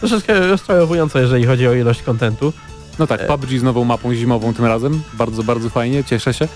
[0.00, 2.52] troszeczkę rozczarowująco, jeżeli chodzi o ilość kontentu.
[2.98, 5.02] No tak, PUBG z nową mapą zimową tym razem.
[5.12, 6.48] Bardzo, bardzo fajnie, cieszę się.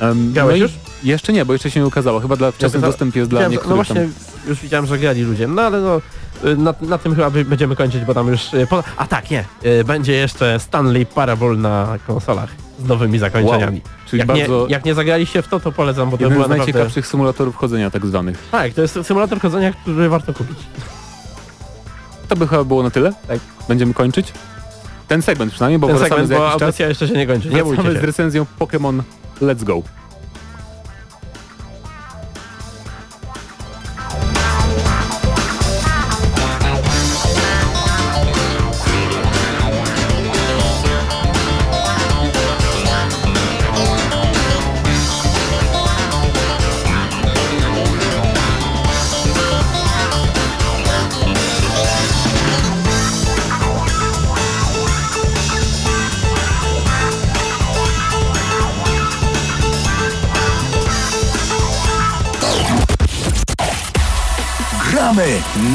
[0.00, 0.72] Um, Grałeś i już?
[1.04, 2.20] Jeszcze nie, bo jeszcze się nie ukazało.
[2.20, 4.08] Chyba dla wczesny dostęp jest dla niektórych no właśnie,
[4.48, 6.00] już widziałem, że grali ludzie, no ale no
[6.44, 8.54] y, na, na tym chyba będziemy kończyć, bo tam już...
[8.54, 8.84] y, Po...
[8.96, 13.80] A tak, nie, y, będzie jeszcze Stanley Parable na konsolach z nowymi zakończeniami.
[13.80, 13.90] tam.
[14.06, 16.46] Czyli Jak, bardzo nie, jak nie zagraliście w to, to polecam, bo to jeden była
[16.46, 16.72] z naprawdę...
[16.72, 18.48] najciekawszych symulatorów chodzenia tak zwanych.
[18.50, 20.58] Tak, to jest symulator chodzenia, który warto kupić.
[22.28, 23.12] To by chyba było na tyle.
[23.28, 23.38] Tak.
[23.68, 24.32] Będziemy kończyć.
[25.08, 26.62] Ten segment przynajmniej, bo Ten wracamy segment, za bo jakiś czas.
[26.62, 28.06] audycja jeszcze się nie kończy, nie bójcie Wracamy z się.
[28.06, 29.00] recenzją Pokémon
[29.42, 29.82] Let's Go.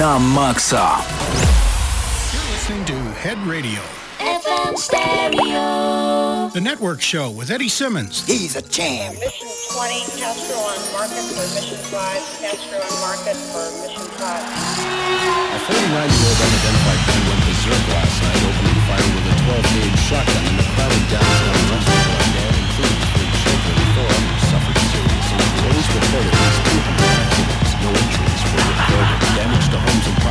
[0.03, 0.99] Gramy na maksa.
[2.51, 3.79] listening to Head Radio,
[4.19, 6.49] FM Stereo.
[6.51, 8.27] the network show with Eddie Simmons.
[8.27, 9.15] He's a champ.
[9.15, 14.43] Mission 20, Castro on market for Mission 5, Castro on market for Mission 5.
[15.55, 20.55] A 49-year-old unidentified gun went berserk last night, opening fire with a 12-gauge shotgun in
[20.59, 23.83] the crowded downtown restaurant area, including three children.
[23.87, 24.43] report
[25.63, 26.72] at least 200 accidents.
[29.73, 30.22] Damage to homes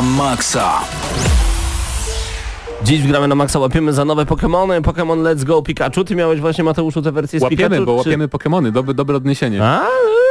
[0.00, 0.80] na maksa.
[2.84, 4.80] Dziś gramy na maksa, łapiemy za nowe Pokémony.
[4.80, 6.04] Pokémon Let's Go Pikachu.
[6.04, 7.86] Ty miałeś właśnie, Mateuszu, tę wersję z Łapiemy, Pikachu?
[7.86, 9.62] bo czy- łapiemy Pokemony, dobre, dobre odniesienie.
[9.64, 9.86] A,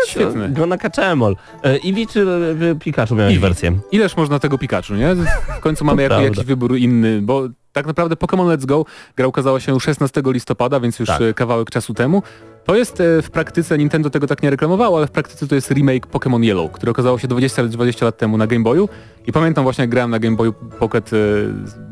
[0.07, 0.49] Świetne.
[0.49, 1.35] Go na kaczemol.
[1.63, 2.25] E, Eevee czy
[2.71, 3.41] e, Pikachu miałeś Eevee.
[3.41, 3.79] wersję?
[3.91, 5.15] Ileż można tego Pikachu, nie?
[5.57, 6.23] W końcu mamy prawda.
[6.25, 8.85] jakiś wybór inny, bo tak naprawdę Pokémon Let's Go
[9.17, 11.21] gra ukazała się 16 listopada, więc już Tak.
[11.21, 12.23] e, kawałek czasu temu.
[12.69, 15.71] To jest e, w praktyce, Nintendo tego tak nie reklamowało, ale w praktyce to jest
[15.71, 18.89] remake Pokémon Yellow, który okazało się 20 lat, 20 lat temu na Game Boyu.
[19.27, 21.17] I pamiętam właśnie jak grałem na Game Boyu Pocket e,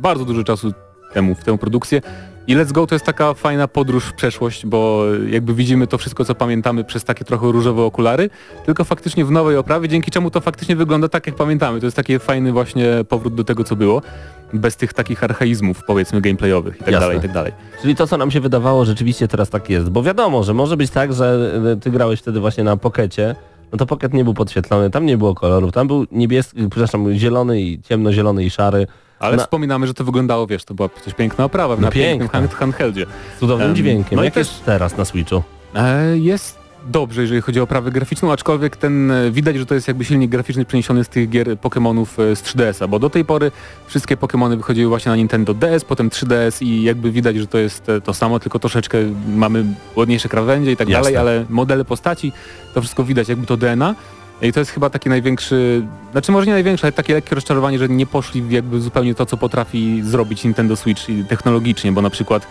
[0.01, 0.73] bardzo dużo czasu
[1.13, 2.01] temu w tę produkcję
[2.47, 6.25] i Let's Go to jest taka fajna podróż w przeszłość, bo jakby widzimy to wszystko,
[6.25, 8.29] co pamiętamy przez takie trochę różowe okulary,
[8.65, 11.79] tylko faktycznie w nowej oprawie, dzięki czemu to faktycznie wygląda tak, jak pamiętamy.
[11.79, 14.01] To jest taki fajny właśnie powrót do tego, co było,
[14.53, 16.99] bez tych takich archaizmów, powiedzmy, gameplayowych i tak Jasne.
[16.99, 17.51] dalej, i tak dalej.
[17.81, 19.89] Czyli to, co nam się wydawało, rzeczywiście teraz tak jest.
[19.89, 23.35] Bo wiadomo, że może być tak, że ty grałeś wtedy właśnie na Pokecie,
[23.71, 27.61] no to Pocket nie był podświetlony, tam nie było kolorów, tam był niebieski, przepraszam, zielony
[27.61, 28.87] i ciemnozielony i szary.
[29.19, 32.29] Ale Na- wspominamy, że to wyglądało, wiesz, to była przecież piękna oprawa No na pięknym
[32.29, 32.57] piękna.
[32.57, 33.05] handheldzie.
[33.35, 34.15] Z cudownym Em, dźwiękiem.
[34.15, 35.43] no i Jak też- jest teraz na Switchu?
[35.75, 36.57] E, jest
[36.89, 40.31] dobrze, jeżeli chodzi o oprawę graficzną, aczkolwiek ten e, widać, że to jest jakby silnik
[40.31, 43.51] graficzny przeniesiony z tych gier Pokémonów e, z 3DS-a, bo do tej pory
[43.87, 47.89] wszystkie Pokémony wychodziły właśnie na Nintendo DS, potem 3DS i jakby widać, że to jest
[47.89, 48.97] e, to samo, tylko troszeczkę
[49.35, 51.01] mamy ładniejsze krawędzie i tak Jasne.
[51.03, 52.31] dalej, ale modele postaci,
[52.73, 53.95] to wszystko widać jakby to DNA.
[54.41, 57.89] I to jest chyba taki największy, znaczy może nie największy, ale takie lekkie rozczarowanie, że
[57.89, 62.47] nie poszli jakby zupełnie to, co potrafi zrobić Nintendo Switch technologicznie, bo na przykład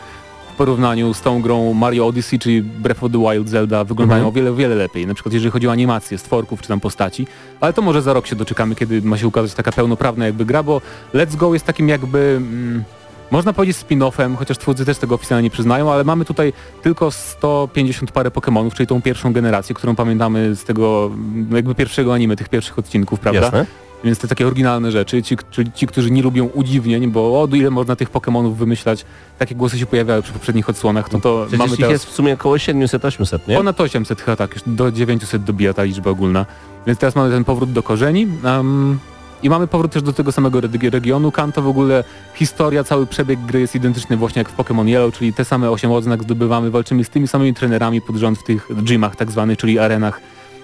[0.52, 4.28] w porównaniu z tą grą Mario Odyssey czy Breath of the Wild Zelda wyglądają Mhm.
[4.28, 5.06] o wiele, wiele lepiej.
[5.06, 7.26] Na przykład jeżeli chodzi o animację stworków czy tam postaci.
[7.60, 10.62] Ale to może za rok się doczekamy, kiedy ma się ukazać taka pełnoprawna jakby gra,
[10.62, 10.80] bo
[11.14, 12.34] Let's Go jest takim jakby...
[12.36, 12.84] Mm,
[13.30, 18.12] można powiedzieć spin-offem, chociaż twórcy też tego oficjalnie nie przyznają, ale mamy tutaj tylko 150
[18.12, 21.10] parę Pokémonów, czyli tą pierwszą generację, którą pamiętamy z tego
[21.50, 23.40] jakby pierwszego anime, tych pierwszych odcinków, prawda?
[23.40, 23.66] Jasne.
[24.04, 27.70] Więc te takie oryginalne rzeczy, ci, czyli ci, którzy nie lubią udziwnień, bo o ile
[27.70, 29.04] można tych Pokémonów wymyślać,
[29.38, 32.12] takie głosy się pojawiały przy poprzednich odsłonach, no to Przecież mamy ich teraz jest w
[32.12, 33.56] sumie około 700-800, nie?
[33.56, 36.46] ponad 800 chyba tak, już do 900 dobija ta liczba ogólna.
[36.86, 38.28] Więc teraz mamy ten powrót do korzeni.
[38.44, 38.98] em,
[39.42, 41.32] i mamy powrót też do tego samego reg- regionu.
[41.32, 45.32] Kanto w ogóle historia, cały przebieg gry jest identyczny właśnie jak w Pokémon Yellow, czyli
[45.32, 49.16] te same 8 odznak zdobywamy, walczymy z tymi samymi trenerami pod rząd w tych gymach
[49.16, 50.20] tak zwanych, czyli arenach.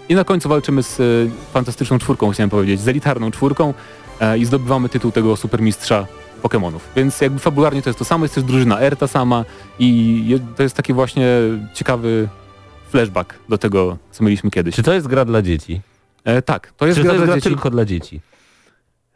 [0.08, 1.02] I na końcu walczymy z e,
[1.52, 3.74] fantastyczną czwórką, chciałem powiedzieć, z elitarną czwórką
[4.20, 6.06] e, i zdobywamy tytuł tego supermistrza
[6.42, 6.78] Pokémonów.
[6.96, 9.44] Więc jakby fabularnie to jest to samo, jest też drużyna R ta sama
[9.78, 11.26] i to jest taki właśnie
[11.74, 12.28] ciekawy
[12.90, 14.74] flashback do tego, co mieliśmy kiedyś.
[14.76, 15.80] Czy to jest gra dla dzieci?
[16.24, 17.48] E, tak, to jest Czy gra to jest dla gra dzieci.
[17.48, 18.20] tylko dla dzieci?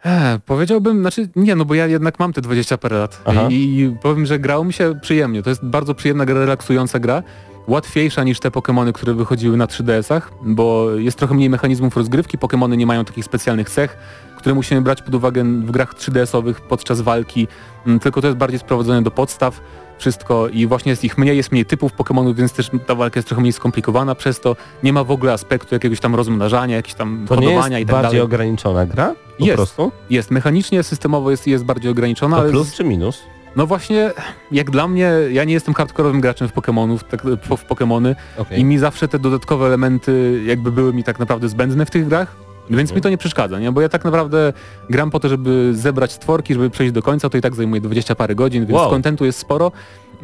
[0.07, 3.23] E, powiedziałbym, znaczy nie, no bo ja jednak mam te 20 parę lat.
[3.51, 5.42] I, i powiem, że grało mi się przyjemnie.
[5.42, 7.23] To jest bardzo przyjemna gra, relaksująca gra.
[7.69, 12.38] Łatwiejsza niż te Pokémony, które wychodziły na 3DS-ach, bo jest trochę mniej mechanizmów rozgrywki.
[12.38, 13.97] Pokémony nie mają takich specjalnych cech,
[14.37, 17.49] które musimy brać pod uwagę w grach 3DS-owych podczas walki,
[17.87, 19.61] Mm, tylko to jest bardziej sprowadzone do podstaw
[19.98, 23.28] wszystko i właśnie jest ich mniej, jest mniej typów Pokémonów, więc też ta walka jest
[23.28, 27.24] trochę mniej skomplikowana, przez to nie ma w ogóle aspektu jakiegoś tam rozmnażania, jakichś tam
[27.28, 28.20] To hodowania jest i tak bardziej dalej.
[28.20, 29.14] ograniczona gra?
[29.38, 29.56] Po Jest.
[29.56, 29.92] prostu?
[30.11, 33.22] Jest, mechanicznie, systemowo jest, jest bardziej ograniczona, To ale plus czy minus?
[33.56, 34.11] no właśnie,
[34.52, 38.61] jak dla mnie, ja nie jestem hardkorowym graczem w Pokémonów, tak, w, Pokémony Okej.
[38.61, 42.37] i mi zawsze te dodatkowe elementy jakby były mi tak naprawdę zbędne w tych grach,
[42.70, 42.96] więc Mhm.
[42.96, 43.72] mi to nie przeszkadza, nie?
[43.72, 44.52] Bo ja tak naprawdę
[44.90, 48.14] gram po to, żeby zebrać stworki, żeby przejść do końca, to i tak zajmuje 20
[48.14, 48.90] parę godzin, więc Wow.
[48.90, 49.72] kontentu jest sporo.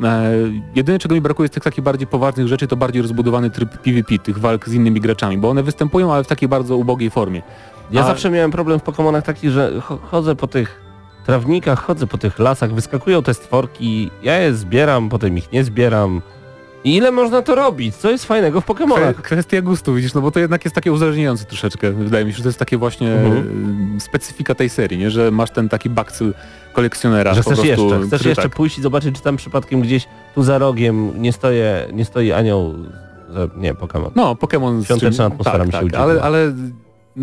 [0.02, 0.32] E,
[0.74, 4.18] jedyne czego mi brakuje z tych takich bardziej poważnych rzeczy to bardziej rozbudowany tryb PvP,
[4.18, 7.42] tych walk z innymi graczami, bo one występują, ale w takiej bardzo ubogiej formie.
[7.90, 10.80] Ja A- zawsze miałem problem w Pokemonach taki, że cho- chodzę po tych
[11.26, 16.22] trawnikach, chodzę po tych lasach, wyskakują te stworki, ja je zbieram, potem ich nie zbieram.
[16.84, 17.94] I ile można to robić?
[17.96, 19.16] Co jest fajnego w Pokemonach?
[19.16, 21.92] Kwestia gustu, widzisz, no bo to jednak jest takie uzależniające troszeczkę.
[21.92, 23.96] Wydaje mi się, że to jest takie właśnie Mhm.
[23.96, 25.10] e, specyfika tej serii, nie?
[25.10, 26.34] że masz ten taki bakcyl
[26.72, 27.34] kolekcjonera.
[27.34, 30.06] Że chcesz prostu, jeszcze, chcesz który jeszcze tak, pójść i zobaczyć, czy tam przypadkiem gdzieś
[30.34, 32.74] tu za rogiem nie, stoję, nie stoi anioł,
[33.56, 34.10] nie, Pokemon.
[34.14, 34.80] No, Pokémon...
[34.80, 36.52] z Świąteczna czym- atmosfera tak, mi się tak, ale, ale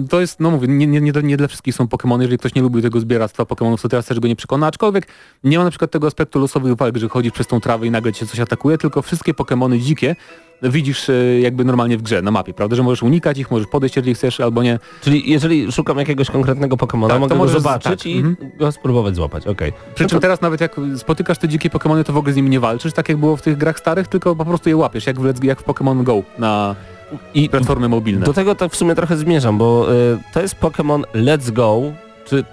[0.09, 2.55] to jest, no mówię, nie, nie, nie, dla- nie dla wszystkich są Pokémony, jeżeli ktoś
[2.55, 5.07] nie lubi tego zbieractwa Pokémonów, to teraz też go nie przekona, aczkolwiek
[5.43, 8.13] nie ma na przykład tego aspektu losowych walk, że chodzisz przez tą trawę i nagle
[8.13, 10.15] cię coś atakuje, tylko wszystkie Pokémony dzikie
[10.63, 13.95] widzisz e, jakby normalnie w grze, na mapie, prawda, że możesz unikać ich, możesz podejść,
[13.95, 14.79] jeżeli chcesz, albo nie.
[15.01, 18.35] Czyli jeżeli szukam jakiegoś konkretnego Pokemona, Tak, to mogę go możesz- zobaczyć tak, i mhm.
[18.57, 19.71] go spróbować złapać, okej.
[19.95, 22.35] Przy No czym to- teraz nawet jak spotykasz te dzikie Pokémony, to w ogóle z
[22.35, 25.07] nimi nie walczysz, tak jak było w tych grach starych, tylko po prostu je łapiesz,
[25.07, 26.75] jak w, Let's, jak w Pokémon Go na
[27.33, 28.25] I platformy mobilne.
[28.25, 31.81] do tego tak w sumie trochę zmierzam, bo y, to jest Pokémon Let's Go,
[32.25, 32.43] czy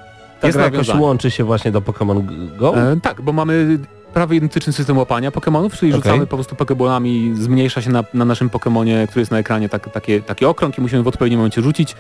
[0.41, 2.23] ta Jest gra jakoś łączy się właśnie do Pokémon
[2.57, 2.77] Go?
[2.77, 3.79] E, tak, bo mamy
[4.15, 6.03] prawie identyczny system łapania Pokémonów, czyli Okej.
[6.03, 9.93] rzucamy po prostu Pokeballami, zmniejsza się na, na naszym Pokémonie, który jest na ekranie tak,
[9.93, 11.97] takie, taki okrąg i musimy w odpowiednim momencie rzucić.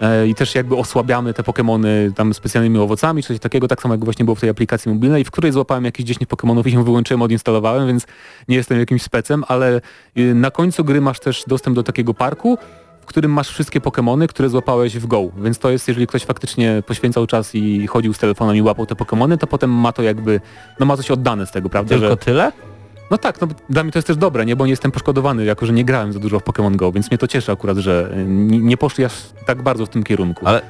[0.00, 3.94] E, I też jakby osłabiamy te Pokémony tam specjalnymi owocami, czy coś takiego, tak samo
[3.94, 6.84] jak właśnie było w tej aplikacji mobilnej, w której złapałem jakieś 10 Pokémonów i się
[6.84, 8.06] wyłączyłem, odinstalowałem, więc
[8.48, 9.80] nie jestem jakimś specem, ale
[10.18, 12.58] y, na końcu gry masz też dostęp do takiego parku,
[13.00, 15.30] w którym masz wszystkie Pokémony, które złapałeś w Go.
[15.38, 18.94] Więc to jest, jeżeli ktoś faktycznie poświęcał czas i chodził z telefonem i łapał te
[18.94, 20.40] Pokémony, to potem ma to jakby,
[20.80, 21.88] no ma coś oddane z tego, prawda?
[21.88, 22.52] Tylko Że, tyle?
[23.10, 24.56] No tak, no dla mnie to jest też dobre, nie?
[24.56, 27.18] Bo nie jestem poszkodowany, jako że nie grałem za dużo w Pokémon Go, więc mnie
[27.18, 29.12] to cieszy akurat, że nie, nie poszli aż
[29.46, 30.48] tak bardzo w tym kierunku.
[30.48, 30.62] Ale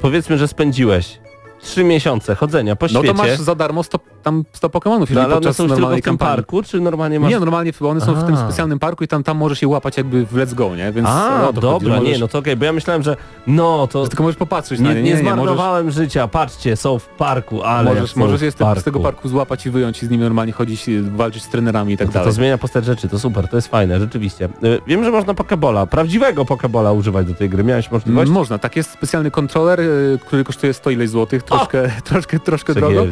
[0.00, 1.18] Powiedzmy, że spędziłeś
[1.64, 3.08] trzy miesiące chodzenia po no świecie.
[3.08, 5.96] to masz za darmo 100, tam 100 Pokémonów, jeżeli no, ale one są już tylko
[5.96, 7.30] w tym parku, czy normalnie masz...
[7.30, 8.44] Nie, normalnie one są w tym A.
[8.44, 10.92] specjalnym parku i tam, tam możesz je łapać jakby w Let's Go, nie?
[10.92, 13.86] Więc A, chodzi, dobra, że możesz, nie, no to okej, bo ja myślałem, że no
[13.86, 15.02] to że tylko możesz popatrzeć na nie, nie.
[15.02, 19.00] nie, nie, możesz, zmarnowałem życia, patrzcie, są w parku, ale możesz, możesz je z, tego
[19.00, 22.06] parku złapać i wyjąć i z nimi normalnie chodzić, y, walczyć z trenerami i tak
[22.06, 22.34] No to, to dalej.
[22.34, 24.48] zmienia postać rzeczy, to super, to jest fajne, rzeczywiście.
[24.64, 27.64] Y, Wiem, że można Pokebola, prawdziwego Pokebola używać do tej gry.
[27.64, 28.30] Miałeś możliwość?
[28.30, 33.04] Można, tak jest specjalny kontroler, y, który kosztuje 100 ileś złotych, troszkę, troszkę, troszkę drogo.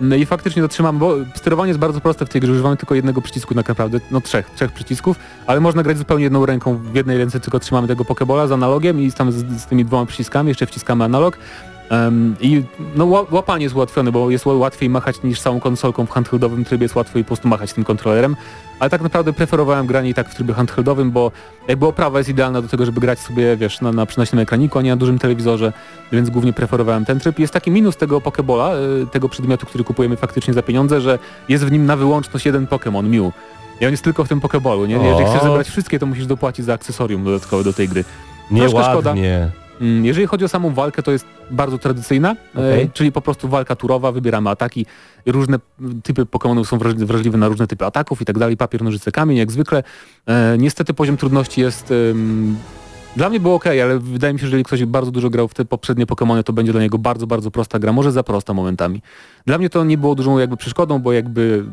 [0.00, 3.20] No i faktycznie dotrzymam, bo sterowanie jest bardzo proste w tej grze, używamy tylko jednego
[3.22, 7.18] przycisku tak naprawdę, no trzech, trzech przycisków, ale można grać zupełnie jedną ręką, w jednej
[7.18, 10.48] ręce tylko trzymamy tego Pokebola z analogiem i tam z, z tymi dwoma przyciskami.
[10.48, 11.38] Jeszcze wciskamy analog.
[11.90, 12.62] Em, I
[12.96, 16.64] no, ła- łapanie jest ułatwione, bo jest ła- łatwiej machać niż całą konsolką w handheldowym
[16.64, 18.36] trybie, jest łatwiej po prostu machać tym kontrolerem,
[18.78, 21.30] ale tak naprawdę preferowałem granie i tak w trybie handheldowym, bo
[21.68, 24.82] jakby oprawa jest idealna do tego, żeby grać sobie, wiesz, na, na przynośnym ekraniku, a
[24.82, 25.72] nie na dużym telewizorze,
[26.12, 27.38] więc głównie preferowałem ten tryb.
[27.38, 28.70] Jest taki minus tego Pokebola,
[29.02, 31.18] y, tego przedmiotu, który kupujemy faktycznie za pieniądze, że
[31.48, 33.32] jest w nim na wyłączność jeden Pokémon, Mew.
[33.80, 34.94] I on jest tylko w tym Pokebolu, nie?
[34.94, 38.04] Jeżeli chcesz zebrać wszystkie, to musisz dopłacić za akcesorium dodatkowe do tej gry.
[38.60, 39.14] Troszkę szkoda.
[39.80, 42.90] Mm, Jeżeli chodzi o samą walkę, to jest bardzo tradycyjna, e, Okej.
[42.92, 44.86] czyli po prostu walka turowa, wybieramy ataki,
[45.26, 45.58] różne
[46.02, 49.38] typy Pokémonów są wraż- wrażliwe na różne typy ataków i tak dalej, papier, nożyce, kamień,
[49.38, 49.82] jak zwykle.
[50.26, 51.92] E, niestety poziom trudności jest...
[53.16, 55.54] dla mnie było ok, ale wydaje mi się, że jeżeli ktoś bardzo dużo grał w
[55.54, 59.02] te poprzednie Pokémony, to będzie dla niego bardzo, bardzo prosta gra, może za prosta momentami.
[59.46, 61.64] Dla mnie to nie było dużą jakby przeszkodą, bo jakby,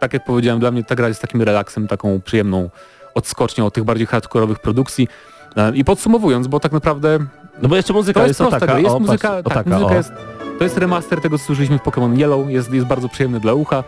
[0.00, 2.70] tak jak powiedziałem, dla mnie ta gra jest takim relaksem, taką przyjemną
[3.14, 5.08] odskocznią od tych bardziej hardkorowych produkcji.
[5.56, 7.18] E, I podsumowując, bo tak naprawdę
[7.62, 8.78] No bo jeszcze muzyka to jest, jest prosta taka.
[8.78, 10.12] Jest o, muzyka, patrz, o, tak, taka, muzyka jest,
[10.58, 13.84] to jest remaster tego, co słyszeliśmy w Pokémon Yellow, jest, jest bardzo przyjemny dla ucha.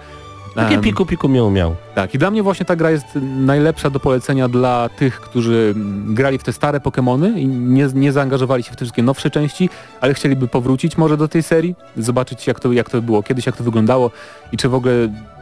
[0.55, 1.77] Takie Em, piku piku miał miał.
[1.95, 3.07] tak, i dla mnie właśnie ta gra jest
[3.41, 8.13] najlepsza do polecenia dla tych, którzy mm, grali w te stare Pokémony i nie, nie
[8.13, 9.69] zaangażowali się w te wszystkie nowsze części,
[10.01, 13.57] ale chcieliby powrócić może do tej serii, zobaczyć jak to, jak to było kiedyś, jak
[13.57, 14.11] to wyglądało
[14.53, 14.93] i czy w ogóle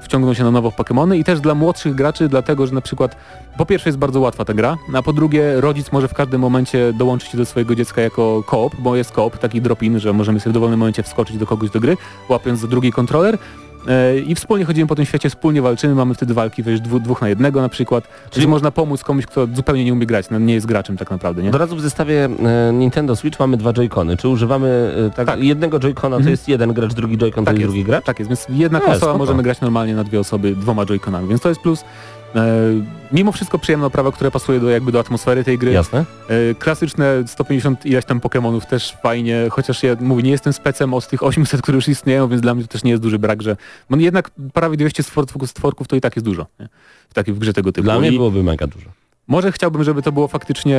[0.03, 3.17] wciągną się na nowo w Pokémony i też dla młodszych graczy, dlatego, że na przykład
[3.59, 6.93] po pierwsze jest bardzo łatwa ta gra, a po drugie rodzic może w każdym momencie
[6.93, 10.55] dołączyć do swojego dziecka jako koop, bo jest koop, taki drop-in, że możemy sobie w
[10.55, 11.97] dowolnym momencie wskoczyć do kogoś do gry,
[12.29, 13.39] łapiąc za drugi kontroler
[14.27, 17.29] i wspólnie chodzimy po tym świecie, wspólnie walczymy, mamy wtedy walki, wiesz, dwu, dwóch na
[17.29, 20.67] jednego na przykład, czyli można pomóc komuś, kto zupełnie nie umie grać, no, nie jest
[20.67, 21.49] graczem tak naprawdę, nie?
[21.49, 22.25] Od razu w zestawie
[22.69, 24.17] e, Nintendo Switch mamy dwa Joy-Cony.
[24.17, 25.43] Czy używamy e, tak, Tak.
[25.43, 26.31] jednego Joy-Cona to Mhm.
[26.31, 27.69] jest jeden gracz, drugi Joy-Con to Tak jest jest.
[27.71, 28.05] drugi gracz?
[28.05, 29.19] Tak jest, więc jedna E, konsola spoko.
[29.19, 31.85] możemy grać normalnie na dwie osoby dwoma joyconami, więc to jest plus.
[32.35, 32.73] E,
[33.13, 35.73] mimo wszystko przyjemna oprawa, która pasuje do jakby do atmosfery tej gry.
[35.73, 36.05] Jasne.
[36.29, 41.09] E, klasyczne 150 ileś tam Pokémonów też fajnie, chociaż ja mówię, nie jestem specem od
[41.09, 43.57] tych 800, które już istnieją, więc dla mnie to też nie jest duży brak, że
[43.91, 46.69] bo jednak prawie 200 stworków, stworków to i tak jest dużo, nie?
[47.11, 47.85] W takiej w grze tego typu.
[47.85, 48.91] Dla mnie byłoby mega dużo.
[49.29, 50.77] Może chciałbym, żeby to było faktycznie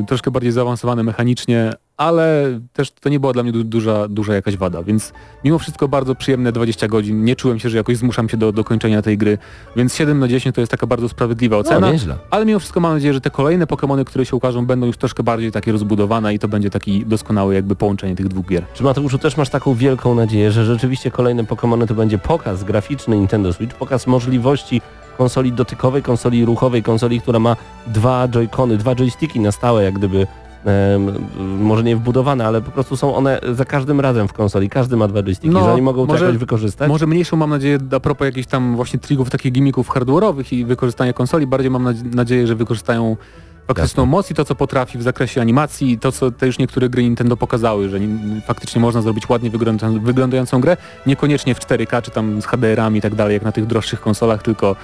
[0.00, 4.34] y, troszkę bardziej zaawansowane mechanicznie, ale też to nie była dla mnie du duża, duża
[4.34, 5.12] jakaś wada, więc
[5.44, 7.24] mimo wszystko bardzo przyjemne 20 godzin.
[7.24, 9.38] Nie czułem się, że jakoś zmuszam się do dokończenia tej gry,
[9.76, 11.92] więc 7 na 10 to jest taka bardzo sprawiedliwa ocena.
[12.06, 12.14] No.
[12.30, 15.22] Ale mimo wszystko mam nadzieję, że te kolejne Pokémony, które się ukażą, będą już troszkę
[15.22, 18.64] bardziej takie rozbudowane i to będzie taki doskonały jakby połączenie tych dwóch gier.
[18.74, 23.16] Czy Mateuszu też masz taką wielką nadzieję, że rzeczywiście kolejne Pokémony to będzie pokaz graficzny
[23.16, 24.80] Nintendo Switch, pokaz możliwości
[25.18, 27.56] konsoli dotykowej, konsoli ruchowej, konsoli, która ma
[27.86, 30.26] dwa joycony, dwa joysticki na stałe, jak gdyby
[31.58, 34.68] może nie wbudowane, ale po prostu są one za każdym razem w konsoli.
[34.70, 36.88] Każdy ma dwa joysticki, No, że oni mogą to może- jakoś wykorzystać.
[36.88, 41.12] Może mniejszą mam nadzieję a propos jakichś tam właśnie trików, takich gimmików hardware'owych i wykorzystania
[41.12, 43.16] konsoli, bardziej mam nadzie- nadzieję, że wykorzystają
[43.68, 46.88] faktyczną moc i to, co potrafi w zakresie animacji i to, co te już niektóre
[46.88, 47.98] gry Nintendo pokazały, że
[48.46, 49.50] faktycznie można zrobić ładnie
[50.02, 53.66] wyglądającą, grę, niekoniecznie w 4K czy tam z HDR-ami i tak dalej, jak na tych
[53.66, 54.76] droższych konsolach, tylko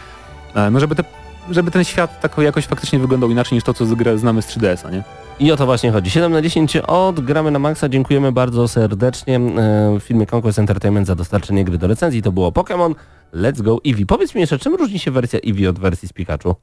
[0.55, 1.05] no żeby, te,
[1.51, 3.87] żeby ten świat tak jakoś faktycznie wyglądał inaczej niż to, co
[4.17, 5.03] znamy z 3DS-a, nie?
[5.41, 6.11] I o to właśnie chodzi.
[6.11, 7.89] 7 na 10 od Gramy na Maxa.
[7.89, 9.41] Dziękujemy bardzo serdecznie e,
[10.01, 12.23] w filmie Conquest Entertainment za dostarczenie gry do recenzji.
[12.23, 12.95] To było Pokémon
[13.35, 14.07] Let's Go Eevee.
[14.07, 16.55] Powiedz mi jeszcze, czym różni się wersja Eevee od wersji z Pikachu?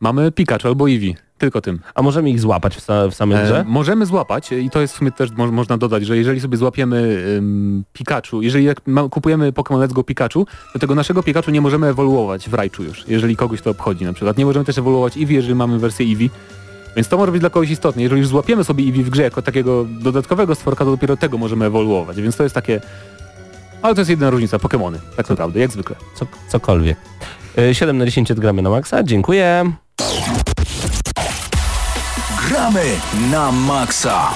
[0.00, 1.80] Mamy Pikachu albo Eevee, tylko tym.
[1.94, 3.60] A możemy ich złapać w, sa w samej grze?
[3.60, 6.56] E, możemy złapać i to jest w sumie też mo można dodać, że jeżeli sobie
[6.56, 8.80] złapiemy ym, Pikachu, jeżeli jak
[9.10, 13.04] kupujemy Pokémon Let's Go Pikachu, to tego naszego Pikachu nie możemy ewoluować w Raichu już,
[13.08, 14.38] jeżeli kogoś to obchodzi na przykład.
[14.38, 16.30] Nie możemy też ewoluować Eevee, jeżeli mamy wersję Eevee.
[16.96, 18.02] Więc to może być dla kogoś istotne.
[18.02, 21.64] Jeżeli już złapiemy sobie Eevee w grze jako takiego dodatkowego stworka, to dopiero tego możemy
[21.64, 22.20] ewoluować.
[22.20, 22.80] Więc to jest takie...
[23.82, 24.58] Ale to jest jedyna różnica.
[24.58, 25.96] Pokémony, tak naprawdę, jak zwykle.
[26.14, 26.98] Co, cokolwiek.
[27.58, 29.02] E, 7 na 10 od Gramy na Maxa.
[29.02, 29.72] Dziękuję.
[32.48, 32.84] Gramy
[33.30, 34.28] na maksa.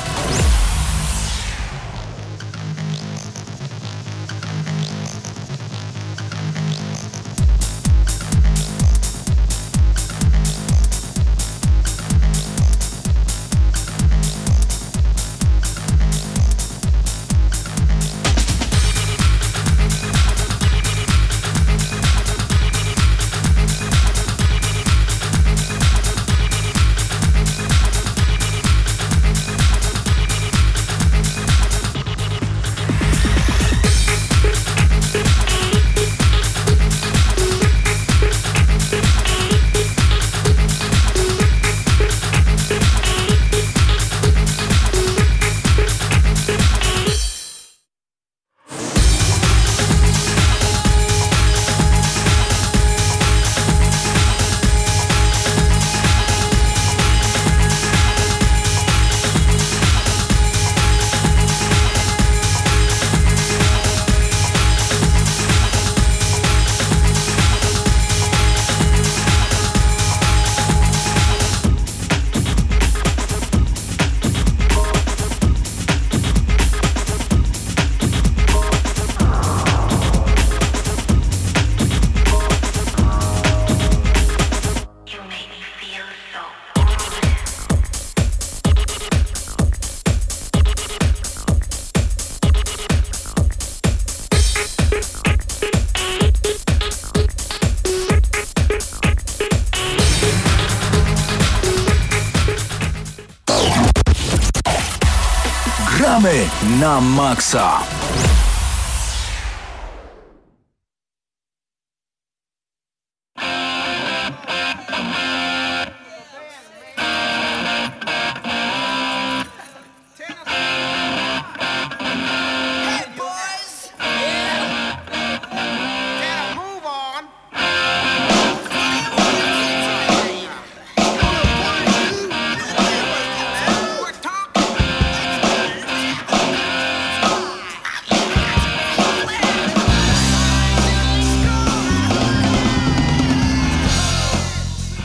[107.32, 107.81] Na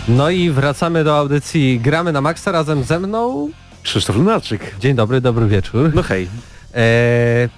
[0.07, 3.49] No i wracamy do audycji Gramy na Maxa razem ze mną.
[3.83, 4.75] Krzysztof Lunarczyk.
[4.79, 5.91] Dzień dobry, dobry wieczór.
[5.95, 6.27] No hej.
[6.73, 7.49] Eee,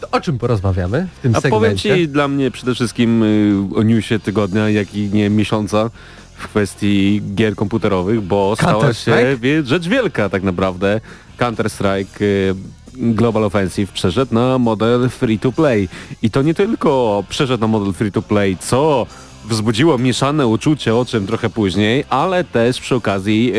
[0.00, 1.96] to o czym porozmawiamy w tym A powiem segmencie?
[1.96, 5.90] ci dla mnie przede wszystkim y, o newsie tygodnia, jak i nie miesiąca
[6.34, 11.00] w kwestii gier komputerowych, bo stała się wie, rzecz wielka tak naprawdę.
[11.38, 12.54] Counter-Strike y,
[12.94, 15.88] Global Offensive przeszedł na model free to play.
[16.22, 19.06] I to nie tylko przeszedł na model free to play, co
[19.48, 23.52] wzbudziło mieszane uczucie, o czym trochę później, ale też przy okazji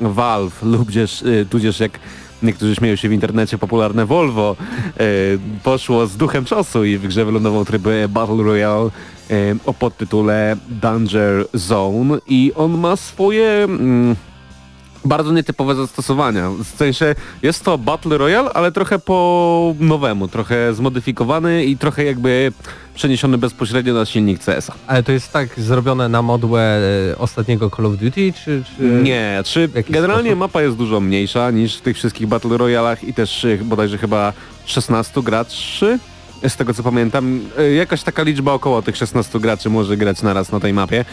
[0.00, 1.98] e, Valve lub gdzieś, e, tudzież jak
[2.42, 4.56] niektórzy śmieją się w internecie, popularne Volvo
[4.96, 5.04] e,
[5.62, 8.90] poszło z duchem czasu i w grze wylądował tryb Battle Royale
[9.30, 9.34] e,
[9.66, 13.64] o podtytule Danger Zone i on ma swoje...
[13.64, 14.16] Mm,
[15.04, 16.50] bardzo nietypowe zastosowania.
[16.50, 22.52] W sensie jest to Battle Royale, ale trochę po nowemu, trochę zmodyfikowany i trochę jakby
[22.94, 24.74] przeniesiony bezpośrednio na silnik CS-a.
[24.86, 26.80] Ale to jest tak zrobione na modłę
[27.12, 28.62] e, ostatniego Call of Duty, czy...
[28.76, 28.82] czy...
[28.82, 30.38] Nie, czy generalnie sposób?
[30.38, 34.32] mapa jest dużo mniejsza niż w tych wszystkich Battle Royalach i też e, bodajże chyba
[34.66, 35.98] 16 graczy?
[36.48, 40.52] Z tego co pamiętam, E, jakaś taka liczba około tych 16 graczy może grać naraz
[40.52, 41.04] na tej mapie.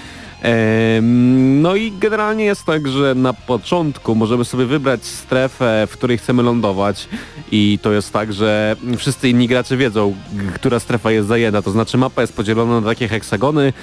[1.62, 6.44] No i generalnie jest tak, że na początku możemy sobie wybrać strefę, w której chcemy
[6.44, 7.10] lądować.
[7.52, 10.16] I to jest tak, że wszyscy inni gracze wiedzą,
[10.56, 13.74] która strefa jest zajęta, to znaczy mapa jest podzielona na takie heksagony,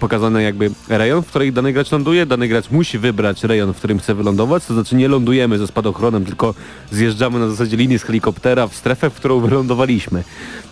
[0.00, 3.98] pokazane jakby rejon, w którym dany gracz ląduje, dany gracz musi wybrać rejon, w którym
[3.98, 6.54] chce wylądować, to znaczy nie lądujemy ze spadochronem, tylko
[6.90, 10.24] zjeżdżamy na zasadzie linii z helikoptera w strefę, w którą wylądowaliśmy.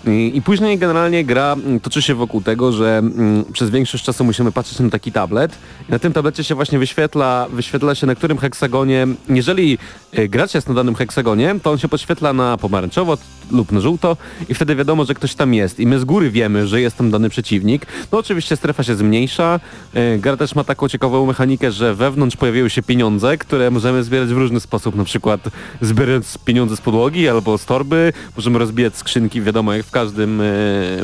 [0.07, 4.19] I, i później generalnie gra mm, toczy się wokół tego, że mm, przez większość czasu
[4.24, 5.58] musimy patrzeć na taki tablet.
[5.88, 9.78] Na tym tablecie się właśnie wyświetla, wyświetla się na którym heksagonie, jeżeli
[10.12, 13.18] e, gracz jest na danym heksagonie, to on się podświetla na pomarańczowo
[13.50, 14.16] lub na żółto
[14.48, 15.80] i wtedy wiadomo, że ktoś tam jest.
[15.80, 17.86] I my z góry wiemy, że jest tam dany przeciwnik.
[18.12, 19.60] No oczywiście strefa się zmniejsza.
[19.94, 24.28] E, Gra też ma taką ciekawą mechanikę, że wewnątrz pojawiają się pieniądze, które możemy zbierać
[24.28, 25.40] w różny sposób, na przykład
[25.80, 30.44] zbierając pieniądze z podłogi albo z torby, możemy rozbijać skrzynki, wiadomo, jak w każdym e,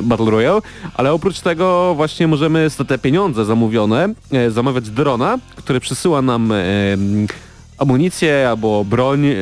[0.02, 0.60] Battle Royale,
[0.94, 6.56] ale oprócz tego właśnie możemy te pieniądze zamówione e, zamawiać drona, który przysyła nam e,
[7.78, 9.34] amunicję albo broń e,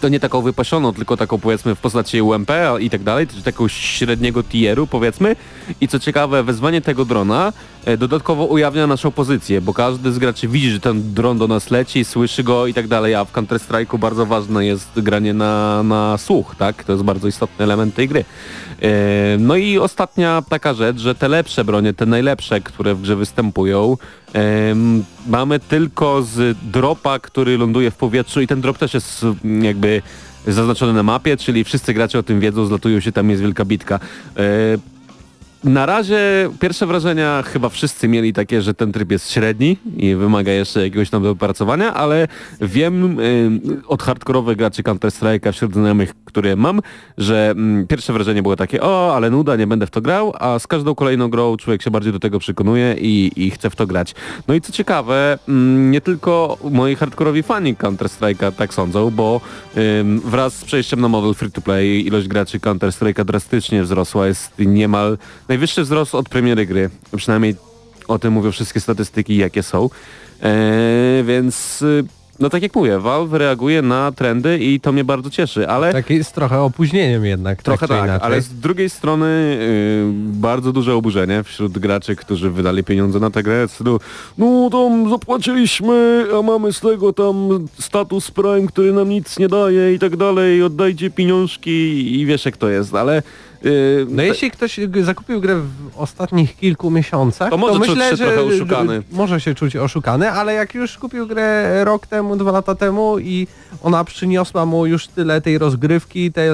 [0.00, 3.68] to nie taką wypasioną, tylko taką powiedzmy w postaci UMP i tak dalej, czyli taką
[3.68, 5.36] średniego tieru powiedzmy.
[5.80, 7.52] I co ciekawe, wezwanie tego drona
[7.98, 12.04] dodatkowo ujawnia naszą pozycję, bo każdy z graczy widzi, że ten dron do nas leci,
[12.04, 16.18] słyszy go i tak dalej, a w Counter Strike'u bardzo ważne jest granie na, na
[16.18, 16.84] słuch, tak?
[16.84, 18.24] To jest bardzo istotny element tej gry.
[18.82, 23.16] E, No i ostatnia taka rzecz, że te lepsze bronie, te najlepsze, które w grze
[23.16, 23.96] występują,
[25.26, 30.02] mamy tylko z dropa, który ląduje w powietrzu i ten drop też jest mm, jakby
[30.46, 34.00] zaznaczony na mapie, czyli wszyscy gracze o tym wiedzą, zlatują się, tam jest wielka bitka.
[35.64, 40.52] Na razie pierwsze wrażenia chyba wszyscy mieli takie, że ten tryb jest średni i wymaga
[40.52, 42.28] jeszcze jakiegoś tam dopracowania, ale
[42.60, 46.80] wiem y, od hardkorowych graczy Counter-Strike'a wśród znajomych, które mam,
[47.18, 50.58] że mm, pierwsze wrażenie było takie, o, ale nuda, nie będę w to grał, a
[50.58, 53.86] z każdą kolejną grą człowiek się bardziej do tego przekonuje i, i chce w to
[53.86, 54.14] grać.
[54.48, 59.40] No i co ciekawe, mm, nie tylko moi hardkorowi fani Counter-Strike'a tak sądzą, bo
[60.24, 65.18] wraz z przejściem na model free-to-play ilość graczy Counter-Strike'a drastycznie wzrosła, jest niemal
[65.54, 67.56] najwyższy wzrost od premiery gry, przynajmniej
[68.08, 69.90] o tym mówią wszystkie statystyki, jakie są.
[70.42, 72.04] Eee, więc y,
[72.40, 76.24] no tak jak mówię, Valve reaguje na trendy i to mnie bardzo cieszy, ale Taki
[76.24, 77.62] z trochę opóźnieniem jednak.
[77.62, 78.26] Trochę tak, czy tak, inaczej.
[78.26, 83.42] ale z drugiej strony y, bardzo duże oburzenie wśród graczy, którzy wydali pieniądze na tę
[83.42, 83.68] grę.
[83.68, 84.00] stylu,
[84.38, 89.94] No tam zapłaciliśmy, a mamy z tego tam status Prime, który nam nic nie daje
[89.94, 91.70] i tak dalej, oddajcie pieniążki
[92.20, 93.22] i wiesz jak to jest, ale...
[94.08, 98.24] No jeśli ktoś zakupił grę w ostatnich kilku miesiącach, To może czuć myślę, się że
[98.24, 99.02] trochę oszukany.
[99.12, 103.46] może się czuć oszukany, ale jak już kupił grę rok temu, dwa lata temu i
[103.82, 106.48] ona przyniosła mu już tyle tej rozgrywki, tej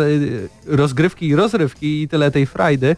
[0.67, 2.97] rozgrywki i rozrywki i tyle tej frajdy, e,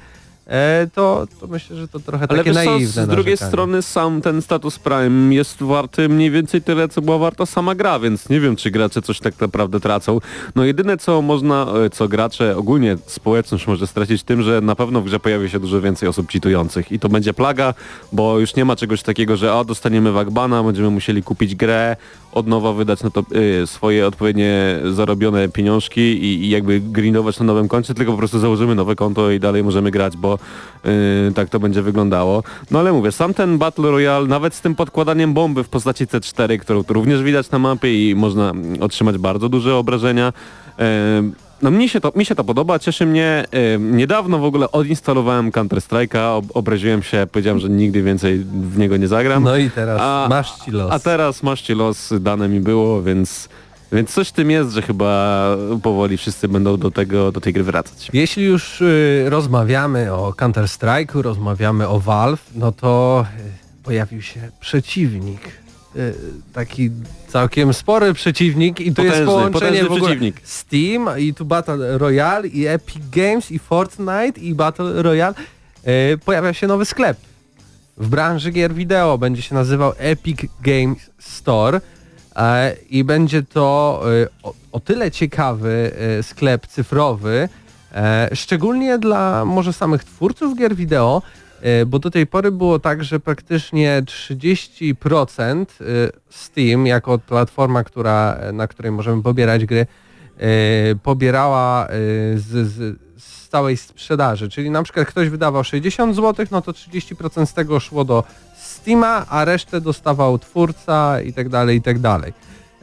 [0.95, 3.37] to, to myślę, że to trochę Ale takie wiesz naiwne z drugiej narzekanie.
[3.37, 7.99] strony sam ten status Prime jest warty mniej więcej tyle, co była warta sama gra,
[7.99, 10.19] więc nie wiem, czy gracze coś tak naprawdę tracą.
[10.55, 15.01] No jedyne, co można, e, co gracze, ogólnie społeczność może stracić tym, że na pewno
[15.01, 17.75] w grze pojawi się dużo więcej osób cheatujących i to będzie plaga,
[18.13, 21.97] bo już nie ma czegoś takiego, że o, dostaniemy wagbana, będziemy musieli kupić grę,
[22.33, 23.25] od nowa wydać na to
[23.63, 28.39] y, swoje odpowiednie zarobione pieniążki i, i jakby grindować na nowym koncie, tylko po prostu
[28.39, 30.32] założymy nowe konto i dalej możemy grać, bo
[31.29, 32.43] y, tak to będzie wyglądało.
[32.71, 36.59] No ale mówię, sam ten Battle Royale, nawet z tym podkładaniem bomby w postaci C4,
[36.59, 40.33] którą tu również widać na mapie i można otrzymać bardzo duże obrażenia,
[40.81, 40.83] y,
[41.63, 43.45] no mi się, to, mi się to podoba, cieszy mnie.
[43.55, 48.97] Y, niedawno w ogóle odinstalowałem Counter-Strike'a, ob obraziłem się, powiedziałem, że nigdy więcej w niego
[48.97, 49.45] nie zagram.
[49.45, 50.93] No i teraz A- masz ci los.
[50.93, 53.49] A teraz masz ci los, dane mi było, więc,
[53.93, 55.47] więc coś w tym jest, że chyba
[55.83, 58.11] powoli wszyscy będą do tego, do tej gry wracać.
[58.13, 65.41] Jeśli już y, rozmawiamy o Counter-Strike'u, rozmawiamy o Valve, no to y, pojawił się przeciwnik.
[65.97, 66.15] Y,
[66.53, 66.91] taki
[67.29, 70.41] całkiem spory przeciwnik i to jest połączenie w ogóle przeciwnik.
[70.45, 75.35] Steam i tu Battle Royale i Epic Games i Fortnite i Battle Royale.
[75.85, 77.17] e, pojawia się nowy sklep
[77.97, 79.19] w branży gier wideo.
[79.19, 81.81] Będzie się nazywał Epic Games Store
[82.91, 84.29] i będzie to e,
[84.73, 87.49] o, tyle ciekawy e, sklep cyfrowy,
[87.95, 91.23] e, szczególnie dla może samych twórców gier wideo,
[91.61, 95.85] e, bo do tej pory było tak, że praktycznie 30% e,
[96.31, 99.87] Steam jako platforma, która, na której możemy pobierać gry,
[100.39, 101.89] e, pobierała e,
[102.39, 104.49] z, z, z całej sprzedaży.
[104.49, 108.25] Czyli na przykład ktoś wydawał 60 zł, no to 30% z tego szło do
[108.83, 112.33] Steama, a resztę dostawał twórca i tak dalej, i tak dalej.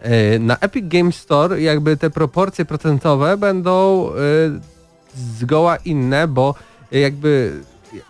[0.01, 4.13] E, Na Epic Games Store jakby te proporcje procentowe będą e,
[5.39, 6.55] zgoła inne, bo
[6.91, 7.61] jakby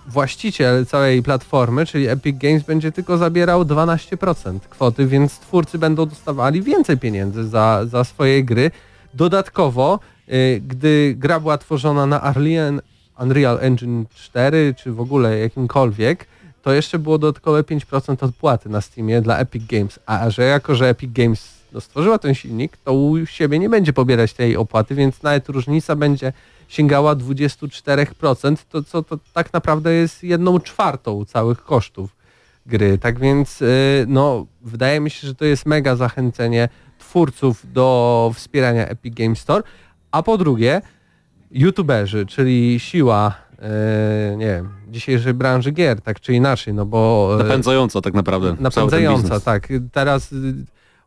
[0.08, 6.62] właściciel całej platformy, czyli Epic Games będzie tylko zabierał 12% kwoty, więc twórcy będą dostawali
[6.62, 8.72] więcej pieniędzy za, za swoje gry.
[9.14, 12.82] Dodatkowo, y, gdy gra była tworzona na Unreal,
[13.20, 16.28] Unreal Engine 4, czy w ogóle jakimkolwiek,
[16.62, 20.89] to jeszcze było dodatkowe 5% odpłaty na Steamie dla Epic Games, a że jako, że
[20.89, 25.24] Epic Games no, stworzyła ten silnik, to u siebie nie będzie pobierać tej opłaty, więc
[25.24, 26.34] nawet różnica będzie
[26.68, 32.16] sięgała 24%, to co to tak naprawdę jest jedną czwartą całych kosztów
[32.66, 32.97] gry.
[32.97, 38.88] Tak więc y, no, wydaje mi się, że to jest mega zachęcenie twórców do wspierania
[38.88, 39.64] Epic Games Store,
[40.12, 40.82] a po drugie
[41.51, 43.36] youtuberzy, czyli siła
[44.38, 47.30] nie wiem, dzisiejszej branży gier, tak czy inaczej, no bo...
[47.39, 48.55] y, Napędzająca tak naprawdę.
[48.60, 49.68] Napędzająca, tak.
[49.91, 50.53] Teraz y,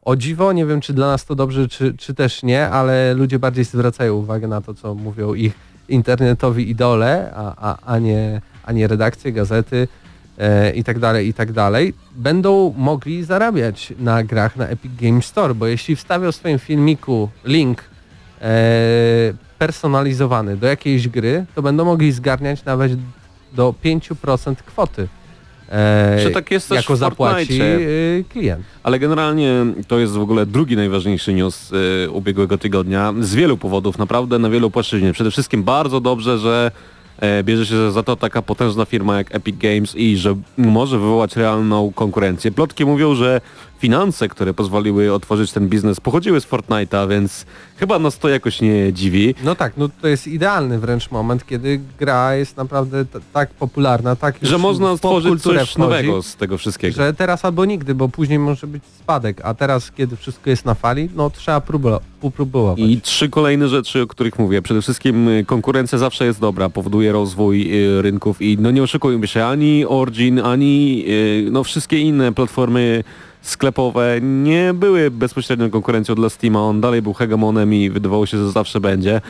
[0.03, 3.39] o dziwo, nie wiem czy dla nas to dobrze, czy, czy też nie, ale ludzie
[3.39, 5.53] bardziej zwracają uwagę na to, co mówią ich
[5.89, 9.89] internetowi idole, a, a, a, nie, a nie redakcje, gazety
[10.39, 15.27] e, i tak dalej, i tak dalej, będą mogli zarabiać na grach na Epic Games
[15.27, 17.85] Store, bo jeśli wstawią w swoim filmiku link
[18.41, 18.49] e,
[19.67, 22.93] personalizowany do jakiejś gry, to będą mogli zgarniać nawet
[23.53, 25.09] do 5% kwoty.
[25.69, 28.65] E, tak jest też jako zapłaci y, klient.
[28.83, 33.15] Ale generalnie to jest w ogóle drugi najważniejszy news y, ubiegłego tygodnia.
[33.21, 35.13] Z wielu powodów, naprawdę na wielu płaszczyźnie.
[35.13, 36.71] Przede wszystkim bardzo dobrze, że
[37.21, 41.37] e, bierze się za to taka potężna firma jak Epic Games i że może wywołać
[41.37, 42.51] realną konkurencję.
[42.51, 43.41] Plotki mówią, że
[43.83, 48.93] finanse, które pozwoliły otworzyć ten biznes pochodziły z Fortnite'a, więc chyba nas to jakoś nie
[48.93, 49.35] dziwi.
[49.45, 54.35] No tak, no to jest idealny wręcz moment, kiedy gra jest naprawdę tak popularna, tak
[54.43, 56.97] Że można stworzyć coś wchodzi, nowego z tego wszystkiego.
[56.97, 60.75] Że teraz albo nigdy, bo później może być spadek, a teraz kiedy wszystko jest na
[60.75, 62.79] fali, no trzeba próbo- popróbować.
[62.79, 64.63] I trzy kolejne rzeczy, o których mówię.
[64.63, 69.27] Przede wszystkim y, konkurencja zawsze jest dobra, powoduje rozwój y, rynków i no nie oszukujmy
[69.27, 73.05] się, ani Origin, ani y, no wszystkie inne platformy
[73.43, 78.51] sklepowe nie były bezpośrednią konkurencją dla Steama, on dalej był hegemonem i wydawało się, że
[78.51, 79.21] zawsze będzie,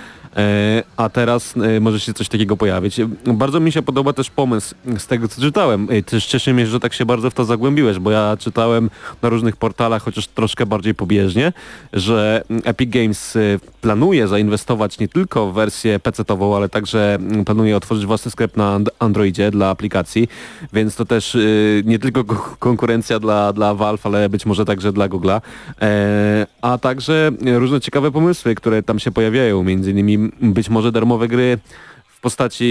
[0.97, 3.01] a teraz e, może się coś takiego pojawić.
[3.27, 5.89] Bardzo mi się podoba też pomysł z tego, co czytałem.
[5.91, 8.91] E, Też cieszę mnie, że tak się bardzo w to zagłębiłeś, bo ja czytałem
[9.23, 11.53] na różnych portalach, chociaż troszkę bardziej pobieżnie,
[11.93, 13.39] że Epic Games
[13.81, 18.75] planuje zainwestować nie tylko w wersję PC-ową, ale także mm, planuje otworzyć własny sklep na
[18.75, 20.29] And- Androidzie dla aplikacji,
[20.73, 21.37] więc to też
[21.85, 25.41] nie tylko ko- konkurencja dla, dla Valve, ale być może także dla Google'a,
[25.83, 31.29] e, a także różne ciekawe pomysły, które tam się pojawiają, między innymi być może darmowe
[31.29, 31.59] gry
[32.07, 32.65] w postaci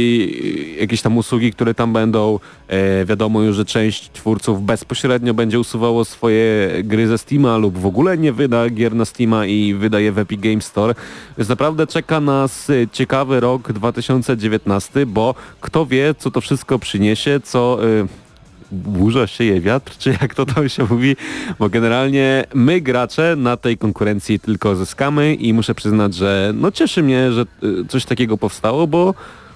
[0.78, 2.40] y, jakiejś tam usługi, które tam będą.
[2.68, 7.86] E, wiadomo już, że część twórców bezpośrednio będzie usuwało swoje gry ze Steama lub w
[7.86, 10.96] ogóle nie wyda gier na Steama i wydaje w Epic Games Store.
[11.38, 17.40] Więc naprawdę czeka nas y, ciekawy rok 2019, bo kto wie, co to wszystko przyniesie,
[17.44, 17.88] co...
[17.88, 18.31] Y,
[18.72, 21.16] burza sieje wiatr, czy jak to tam się mówi,
[21.60, 27.04] bo generalnie my gracze na tej konkurencji tylko zyskamy i muszę przyznać, że no cieszy
[27.04, 29.14] mnie, że y, coś takiego powstało, bo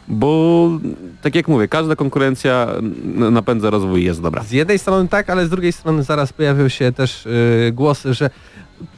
[0.07, 0.70] bo
[1.22, 2.68] tak jak mówię, każda konkurencja
[3.32, 4.43] napędza rozwój jest dobra.
[4.43, 8.30] Z jednej strony tak, ale z drugiej strony zaraz pojawią się też y, głosy, że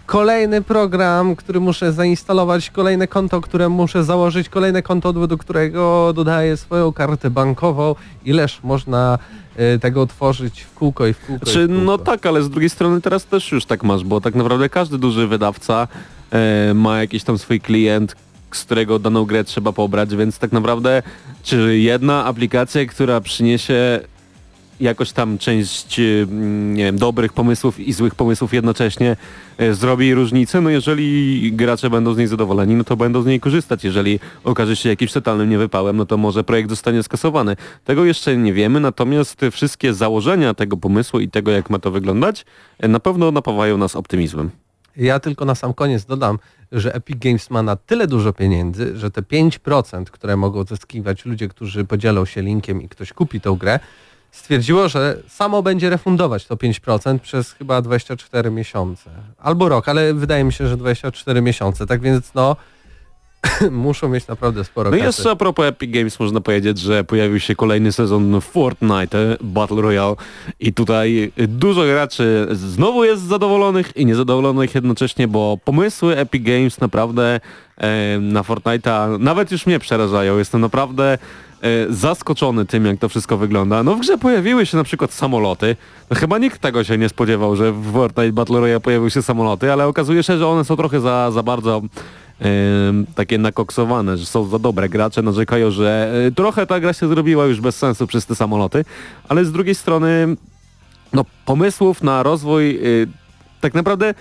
[0.05, 6.57] kolejny program, który muszę zainstalować, kolejne konto, które muszę założyć, kolejne konto, do którego dodaję
[6.57, 7.95] swoją kartę bankową.
[8.25, 9.19] Ileż można
[9.75, 11.45] y, tego otworzyć w kółko i w kółko.
[11.45, 11.83] Czy w kółko.
[11.83, 14.97] no tak, ale z drugiej strony teraz też już tak masz, bo tak naprawdę każdy
[14.97, 15.87] duży wydawca
[16.31, 18.15] e, ma jakiś tam swój klient,
[18.51, 21.03] z którego daną grę trzeba pobrać, więc tak naprawdę
[21.43, 23.99] czy jedna aplikacja, która przyniesie
[24.79, 29.15] jakoś tam część mm, nie wiem, dobrych pomysłów i złych pomysłów jednocześnie
[29.57, 33.39] e, zrobi różnicę, no jeżeli gracze będą z niej zadowoleni, no to będą z niej
[33.39, 33.83] korzystać.
[33.83, 37.55] Jeżeli okaże się jakimś totalnym niewypałem, no to może projekt zostanie skasowany.
[37.85, 42.45] Tego jeszcze nie wiemy, natomiast wszystkie założenia tego pomysłu i tego, jak ma to wyglądać,
[42.79, 44.51] e, na pewno napawają nas optymizmem.
[44.97, 46.39] Ja tylko na sam koniec dodam,
[46.71, 51.47] że Epic Games ma na tyle dużo pieniędzy, że te 5%, które mogą zyskiwać ludzie,
[51.47, 53.79] którzy podzielą się linkiem i ktoś kupi tą grę,
[54.37, 59.09] stwierdziło, że samo będzie refundować to 5% przez chyba 24 miesiące.
[59.37, 61.87] Albo rok, ale wydaje mi się, że 24 miesiące.
[61.87, 62.55] Tak więc no,
[63.71, 67.39] muszą mieć naprawdę sporo No i jeszcze a propos Epic Games można powiedzieć, że pojawił
[67.39, 70.15] się kolejny sezon Fortnite Battle Royale
[70.59, 77.39] i tutaj dużo graczy znowu jest zadowolonych i niezadowolonych jednocześnie, bo pomysły Epic Games naprawdę
[77.77, 80.37] e, na Fortnite'a nawet już mnie przerażają.
[80.37, 81.17] Jestem naprawdę
[81.89, 83.83] zaskoczony tym, jak to wszystko wygląda.
[83.83, 85.75] No w grze pojawiły się na przykład samoloty.
[86.09, 89.71] No chyba nikt tego się nie spodziewał, że w Fortnite Battle Royale pojawiły się samoloty,
[89.73, 91.81] ale okazuje się, że one są trochę za, za bardzo
[92.39, 94.89] em, takie nakoksowane, że są za dobre.
[94.89, 98.85] Gracze narzekają, że e, trochę ta gra się zrobiła już bez sensu przez te samoloty,
[99.29, 100.37] ale z drugiej strony
[101.13, 103.07] no, pomysłów na rozwój y,
[103.61, 104.13] tak naprawdę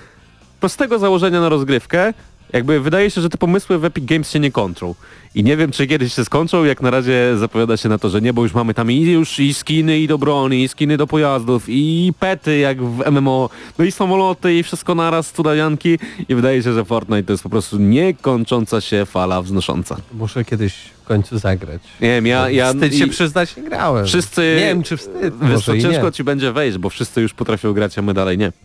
[0.61, 2.14] prostego założenia na rozgrywkę,
[2.53, 4.94] jakby wydaje się, że te pomysły w Epic Games się nie kończą.
[5.34, 8.20] I nie wiem, czy kiedyś się skończą, jak na razie zapowiada się na to, że
[8.20, 11.07] nie, bo już mamy tam i już i skiny i do broni, i skiny do
[11.07, 16.62] pojazdów, i pety jak w MMO, no i samoloty i wszystko naraz, cudawianki i wydaje
[16.62, 19.97] się, że Fortnite to jest po prostu niekończąca się fala wznosząca.
[20.12, 21.82] Muszę kiedyś w końcu zagrać.
[22.01, 22.51] Nie wiem, ja...
[22.51, 24.07] ja Wstyd się przyznać, nie grałem.
[24.07, 24.40] Wszyscy...
[24.57, 25.34] Nie wiem, czy wstyd.
[25.42, 26.12] Wiesz ciężko nie.
[26.12, 28.53] ci będzie wejść, bo wszyscy już potrafią grać, a my dalej nie.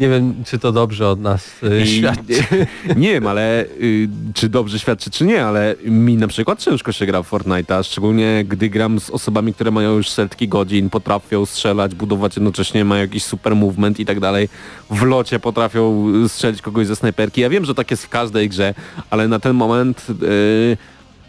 [0.00, 2.44] nie wiem, czy to dobrze od nas y, świadczy.
[2.96, 7.06] Nie wiem, ale y, czy dobrze świadczy, czy nie, ale mi na przykład ciężko się
[7.06, 11.94] gra w Fortnite'a, szczególnie gdy gram z osobami, które mają już setki godzin, potrafią strzelać,
[11.94, 14.48] budować jednocześnie, mają jakiś super movement i tak dalej.
[14.90, 17.40] W locie potrafią strzelić kogoś ze snajperki.
[17.40, 18.74] Ja wiem, że tak jest w każdej grze,
[19.10, 20.76] ale na ten moment y,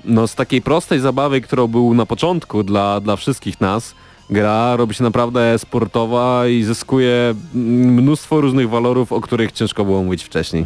[0.05, 3.95] no z takiej prostej zabawy, którą był na początku dla, dla wszystkich nas,
[4.31, 10.23] gra robi się naprawdę sportowa i zyskuje mnóstwo różnych walorów, o których ciężko było mówić
[10.23, 10.65] wcześniej.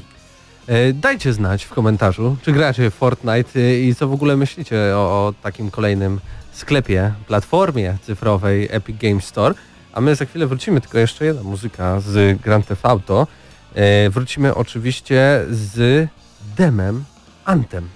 [0.67, 4.77] E, Dajcie znać w komentarzu, czy gracie w Fortnite y, i co w ogóle myślicie
[4.95, 6.19] o, o takim kolejnym
[6.51, 9.55] sklepie, platformie cyfrowej Epic Games Store.
[9.93, 13.27] A my za chwilę wrócimy, tylko jeszcze jedna muzyka z Grand Theft Auto.
[13.75, 16.07] E, Wrócimy oczywiście z
[16.57, 17.03] demem
[17.45, 17.94] Anthem.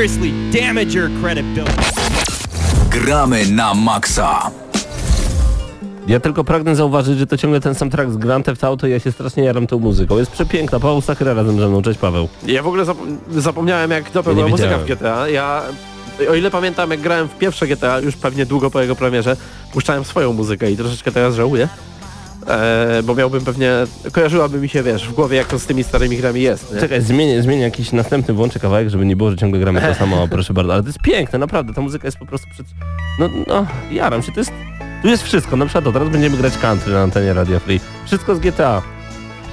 [0.00, 1.72] Seriously damage your credibility.
[2.90, 4.50] Gramy na maksa.
[6.06, 8.90] Ja tylko pragnę zauważyć, że to ciągle ten sam track z Grand Theft Auto i
[8.90, 10.18] ja się strasznie jaram tą muzyką.
[10.18, 10.80] Jest przepiękna.
[10.80, 11.82] Paweł Sachra razem ze mną.
[11.82, 12.28] Cześć Paweł.
[12.46, 14.84] Ja w ogóle zapom- zapomniałem jak dobra Ja była muzyka w.
[14.86, 15.28] GTA.
[15.28, 15.62] Ja,
[16.30, 19.36] o ile pamiętam jak grałem w pierwsze GTA, już pewnie długo po jego premierze,
[19.72, 21.68] puszczałem swoją muzykę i troszeczkę teraz żałuję.
[22.50, 23.72] E, bo miałbym pewnie,
[24.12, 26.74] kojarzyłaby mi się, wiesz, w głowie jak to z tymi starymi grami jest.
[26.74, 26.80] Nie?
[26.80, 30.28] Czekaj, zmienię, zmienię jakiś następny, włączę kawałek, żeby nie było, że ciągle gramy to samo,
[30.30, 30.72] proszę bardzo.
[30.72, 31.74] Ale to jest piękne, naprawdę.
[31.74, 32.66] Ta muzyka jest po prostu przed...
[33.18, 34.32] No, no, jaram się.
[34.32, 34.52] To jest...
[35.02, 35.56] Tu jest wszystko.
[35.56, 37.80] Na przykład to, teraz będziemy grać country na antenie Radio Free.
[38.06, 38.82] Wszystko z GTA.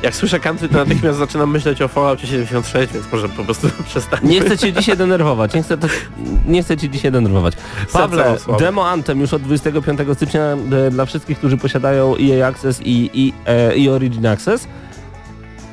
[0.04, 4.30] Jak słyszę country, to natychmiast zaczynam myśleć o Falloutie 76, więc może po prostu przestańmy.
[4.30, 5.54] Nie chcę cię dzisiaj denerwować.
[5.54, 5.88] Nie chcę, to,
[6.46, 7.54] nie chcę cię dzisiaj denerwować.
[7.94, 13.10] Pawle, demo Anthem już od 25 stycznia e, dla wszystkich, którzy posiadają EA Access i,
[13.14, 14.68] i, e, i Origin Access.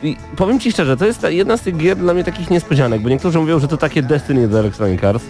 [0.02, 3.08] I powiem ci szczerze, to jest jedna z tych gier dla mnie takich niespodzianek, bo
[3.08, 5.24] niektórzy mówią, że to takie Destiny do Electronic Arts.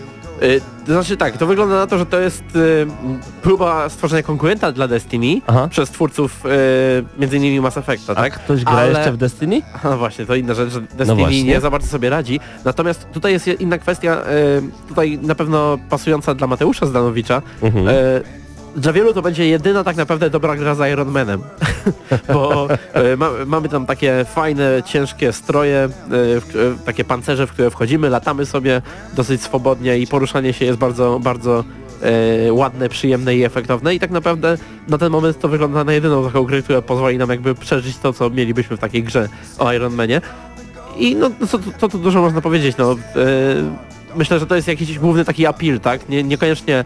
[0.45, 2.87] Y, To znaczy tak, to wygląda na to, że to jest y,
[3.43, 5.69] próba stworzenia konkurenta dla Destiny Aha.
[5.71, 6.49] przez twórców y,
[7.21, 8.33] między innymi Mass Effecta, A tak?
[8.35, 9.63] ktoś gra Ale- jeszcze w Destiny?
[9.85, 11.45] No właśnie, to inna rzecz, że Destiny właśnie.
[11.45, 12.41] nie za bardzo sobie radzi.
[12.65, 17.43] Natomiast tutaj jest inna kwestia, y, tutaj na pewno pasująca dla Mateusza Zdanowicza.
[17.63, 17.89] Mhm.
[17.89, 18.23] Y,
[18.77, 21.41] dla wielu to będzie jedyna tak naprawdę dobra gra z Iron Manem,
[22.35, 22.69] bo
[23.13, 28.11] y, ma, mamy tam takie fajne, ciężkie stroje, w, y, takie pancerze, w które wchodzimy,
[28.11, 28.83] latamy sobie
[29.15, 31.65] dosyć swobodnie i poruszanie się jest bardzo, bardzo
[32.03, 34.59] e, ładne, przyjemne i efektowne i tak naprawdę
[34.89, 38.13] na ten moment to wygląda na jedyną taką grę, która pozwoli nam jakby przeżyć to,
[38.13, 40.21] co mielibyśmy w takiej grze o Iron Manie.
[40.97, 42.97] I no no co, tu- dużo można powiedzieć, no e,
[44.17, 46.09] myślę, że to jest jakiś główny taki appeal, tak?
[46.09, 46.85] Nie, niekoniecznie e,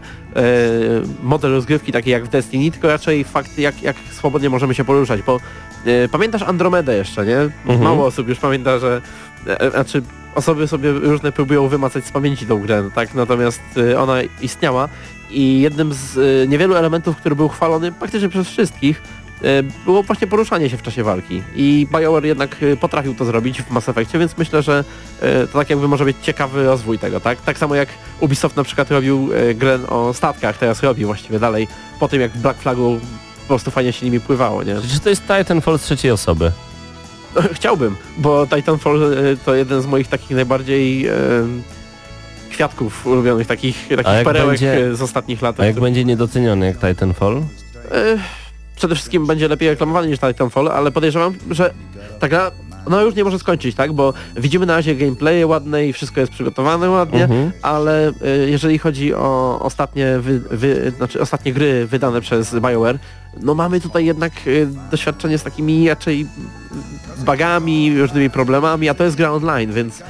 [1.23, 5.21] model rozgrywki taki jak w Destiny, tylko raczej fakt jak, jak swobodnie możemy się poruszać,
[5.21, 5.39] bo
[5.85, 7.37] e, pamiętasz Andromedę jeszcze, nie?
[7.37, 7.81] Mhm.
[7.81, 9.01] Mało osób już pamięta, że
[9.47, 10.01] e, znaczy
[10.35, 13.13] osoby sobie różne próbują wymacać z pamięci tą grę, no tak?
[13.15, 14.89] Natomiast e, ona istniała
[15.31, 19.18] i jednym z e, niewielu elementów, który był chwalony praktycznie przez wszystkich, e,
[19.85, 21.43] było właśnie poruszanie się w czasie walki.
[21.55, 24.83] I BioWare jednak e, potrafił to zrobić w Mass Effectie, więc myślę, że
[25.21, 27.41] e, to tak jakby może być ciekawy rozwój tego, tak?
[27.41, 31.67] Tak samo jak Ubisoft na przykład robił e, grę o statkach, teraz robi właściwie dalej,
[31.99, 32.99] po tym jak w Black Flagu
[33.41, 34.75] po prostu fajnie się nimi pływało, nie?
[34.93, 36.51] Czy to jest Titanfall z trzeciej osoby?
[37.53, 41.13] Chciałbym, bo Titanfall e, to jeden z moich takich najbardziej e,
[42.51, 45.59] kwiatków ulubionych, takich, takich perełek będzie- e, z ostatnich lat.
[45.59, 47.41] A jak będzie niedoceniony jak Titanfall?
[47.91, 48.17] E,
[48.79, 51.73] przede wszystkim będzie lepiej reklamowany niż Titanfall, ale podejrzewam, że
[52.19, 52.51] ta gra
[52.85, 53.93] ona już nie może skończyć, tak?
[53.93, 57.51] Bo widzimy na razie gameplaye ładne i wszystko jest przygotowane ładnie, Mhm.
[57.61, 58.11] ale e,
[58.49, 62.99] jeżeli chodzi o ostatnie, wy, wy, znaczy ostatnie gry wydane przez BioWare,
[63.41, 66.25] no mamy tutaj jednak e, doświadczenie z takimi raczej
[67.25, 70.03] bugami, różnymi problemami, a to jest gra online, więc e,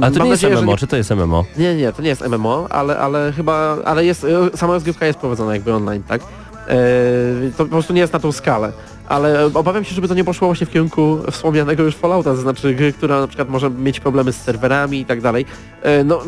[0.00, 1.44] Ale to nie jest nadzieję, że MMO, nie- czy to jest MMO?
[1.56, 5.18] nie, nie, to nie jest MMO, ale, ale chyba, ale jest, e, sama rozgrywka jest
[5.18, 6.20] prowadzona jakby online, tak?
[6.68, 8.72] E, to po prostu nie jest na tą skalę.
[9.08, 12.74] Ale obawiam się, żeby to nie poszło właśnie w kierunku wspomnianego już Fallouta, to znaczy
[12.74, 15.46] gry, która na przykład może mieć problemy z serwerami i tak dalej.
[15.82, 16.22] E, no,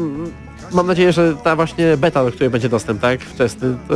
[0.73, 3.21] mam nadzieję, że ta właśnie beta, do której będzie dostęp, tak?
[3.21, 3.95] Wczesny, to,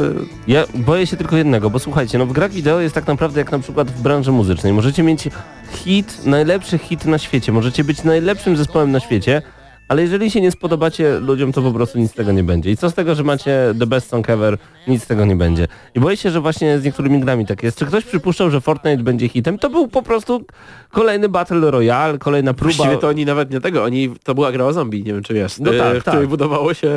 [0.49, 3.53] Ja boję się tylko jednego, bo słuchajcie, no w grach wideo jest tak naprawdę jak
[3.53, 4.72] na przykład w branży muzycznej.
[4.72, 5.28] Możecie mieć
[5.72, 9.42] hit, najlepszy hit na świecie, możecie być najlepszym zespołem na świecie,
[9.89, 12.70] ale jeżeli się nie spodobacie ludziom, to po prostu nic z tego nie będzie.
[12.70, 14.59] I co z tego, że macie the best song ever,
[14.89, 15.68] nic z tego nie będzie.
[15.95, 17.78] I boję się, że właśnie z niektórymi grami tak jest.
[17.78, 19.59] Czy ktoś przypuszczał, że Fortnite będzie hitem?
[19.59, 20.45] To był po prostu
[20.91, 22.74] kolejny Battle Royale, kolejna próba...
[22.74, 25.35] Właściwie to oni nawet nie tego, oni, to była gra o zombie, nie wiem czy
[25.35, 26.28] wiesz, No e, tak, w której tak.
[26.28, 26.91] budowało się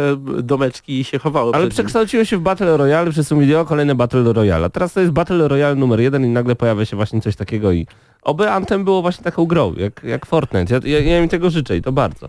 [0.43, 1.55] domeczki i się chowało.
[1.55, 4.65] Ale przekształciło się w Battle Royale, wszyscy mówili o kolejne Battle Royale.
[4.65, 7.71] A teraz to jest Battle Royale numer jeden i nagle pojawia się właśnie coś takiego
[7.71, 7.87] i
[8.21, 10.73] oby Anthem było właśnie taką grą, jak, jak Fortnite.
[10.73, 12.27] Ja, ja, ja im tego życzę i to bardzo.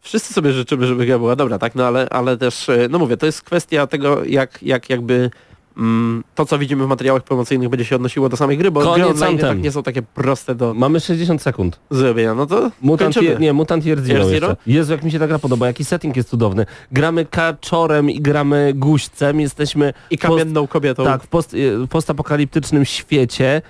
[0.00, 1.74] Wszyscy sobie życzymy, żeby gra była dobra, tak?
[1.74, 5.30] No ale, ale też, e, no mówię, to jest kwestia tego, jak, jak jakby
[5.76, 9.06] mm, to, co widzimy w materiałach promocyjnych będzie się odnosiło do samej gry, bo gry
[9.06, 11.80] online tak nie są takie proste do Mamy 60 sekund.
[11.90, 12.34] zrobienia.
[12.34, 14.30] No to Mutant, je, nie, Mutant Year Zero, Year.
[14.30, 14.56] Zero?
[14.66, 16.66] Jezu, jak mi się ta gra podoba, jaki setting jest cudowny.
[16.92, 21.04] Gramy kaczorem i gramy guźcem, jesteśmy I kamienną kobietą.
[21.04, 23.62] tak, w, post, w postapokaliptycznym świecie.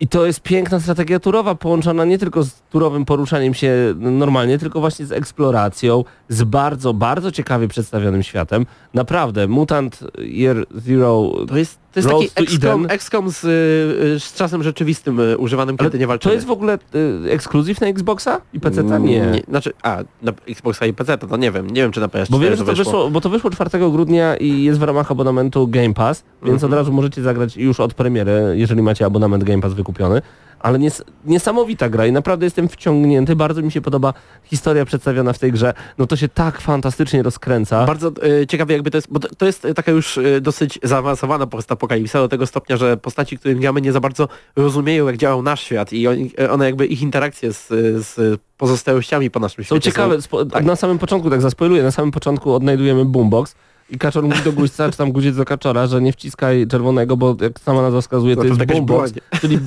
[0.00, 4.80] I to jest piękna strategia turowa, połączona nie tylko z turowym poruszaniem się normalnie, tylko
[4.80, 8.66] właśnie z eksploracją, z bardzo, bardzo ciekawie przedstawionym światem.
[8.94, 12.86] Naprawdę, Mutant Year Zero To jest, to jest Road taki to XCOM.
[12.88, 16.30] XCOM z, y, z czasem rzeczywistym y, używanym, Ale kiedy nie walczymy.
[16.30, 16.78] To jest w ogóle
[17.26, 18.80] y, ekskluzyw na Xboxa i PC?
[18.80, 19.42] Mm, Nie.
[19.48, 22.26] Znaczy, a, na Xboxa i PC to, to nie wiem, nie wiem czy na PS4
[22.30, 22.84] Bo wiem, że to wyszło.
[22.84, 26.72] wyszło, bo to wyszło 4 grudnia i jest w ramach abonamentu Game Pass, więc Mhm.
[26.72, 30.22] od razu możecie zagrać już od premiery, jeżeli macie abonament Game Pass wykupiony.
[30.64, 35.38] Ale nies niesamowita gra i naprawdę jestem wciągnięty, bardzo mi się podoba historia przedstawiona w
[35.38, 35.74] tej grze.
[35.98, 37.86] No to się tak fantastycznie rozkręca.
[37.86, 38.12] Bardzo
[38.42, 42.18] y, ciekawe jakby to jest, bo to, to jest taka już y, dosyć zaawansowana postapokalipsa
[42.18, 45.92] do tego stopnia, że postaci, którymi gramy nie za bardzo rozumieją jak działał nasz świat
[45.92, 47.68] i oni, y, one jakby ich interakcje z,
[48.06, 50.64] z pozostałościami po naszym Są świecie ciekawe, spo, tak.
[50.64, 53.54] na samym początku, tak zaspoiluję, na samym początku odnajdujemy boombox
[53.90, 57.36] i kaczor mówi do guźca, czy tam guziec do kaczora, że nie wciskaj czerwonego, bo
[57.40, 59.58] jak sama nazwa wskazuje, to No to jest boombox, czyli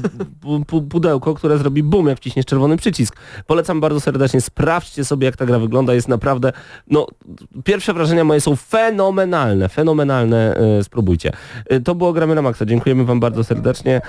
[0.41, 3.15] pu- pu- pudełko, które zrobi boom, jak wciśniesz czerwony przycisk.
[3.47, 6.53] Polecam bardzo serdecznie, sprawdźcie sobie, jak ta gra wygląda, jest naprawdę,
[6.87, 7.07] no,
[7.63, 11.31] pierwsze wrażenia moje są fenomenalne, fenomenalne, e, spróbujcie.
[11.65, 14.01] E, to było Gramy na Maxa, dziękujemy Wam bardzo serdecznie.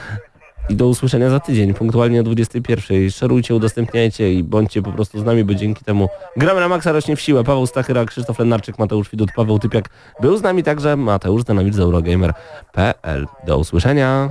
[0.68, 3.10] I do usłyszenia za tydzień, punktualnie o 21.
[3.10, 7.16] Szerujcie, udostępniajcie i bądźcie po prostu z nami, bo dzięki temu gramy na maksa rośnie
[7.16, 7.44] w siłę.
[7.44, 9.88] Paweł Stachyra, Krzysztof Lenarczyk, Mateusz Widut, Paweł Typiak.
[10.20, 13.26] Był z nami także Mateusz Zdanowicz z Eurogamer.pl.
[13.46, 14.30] Do usłyszenia.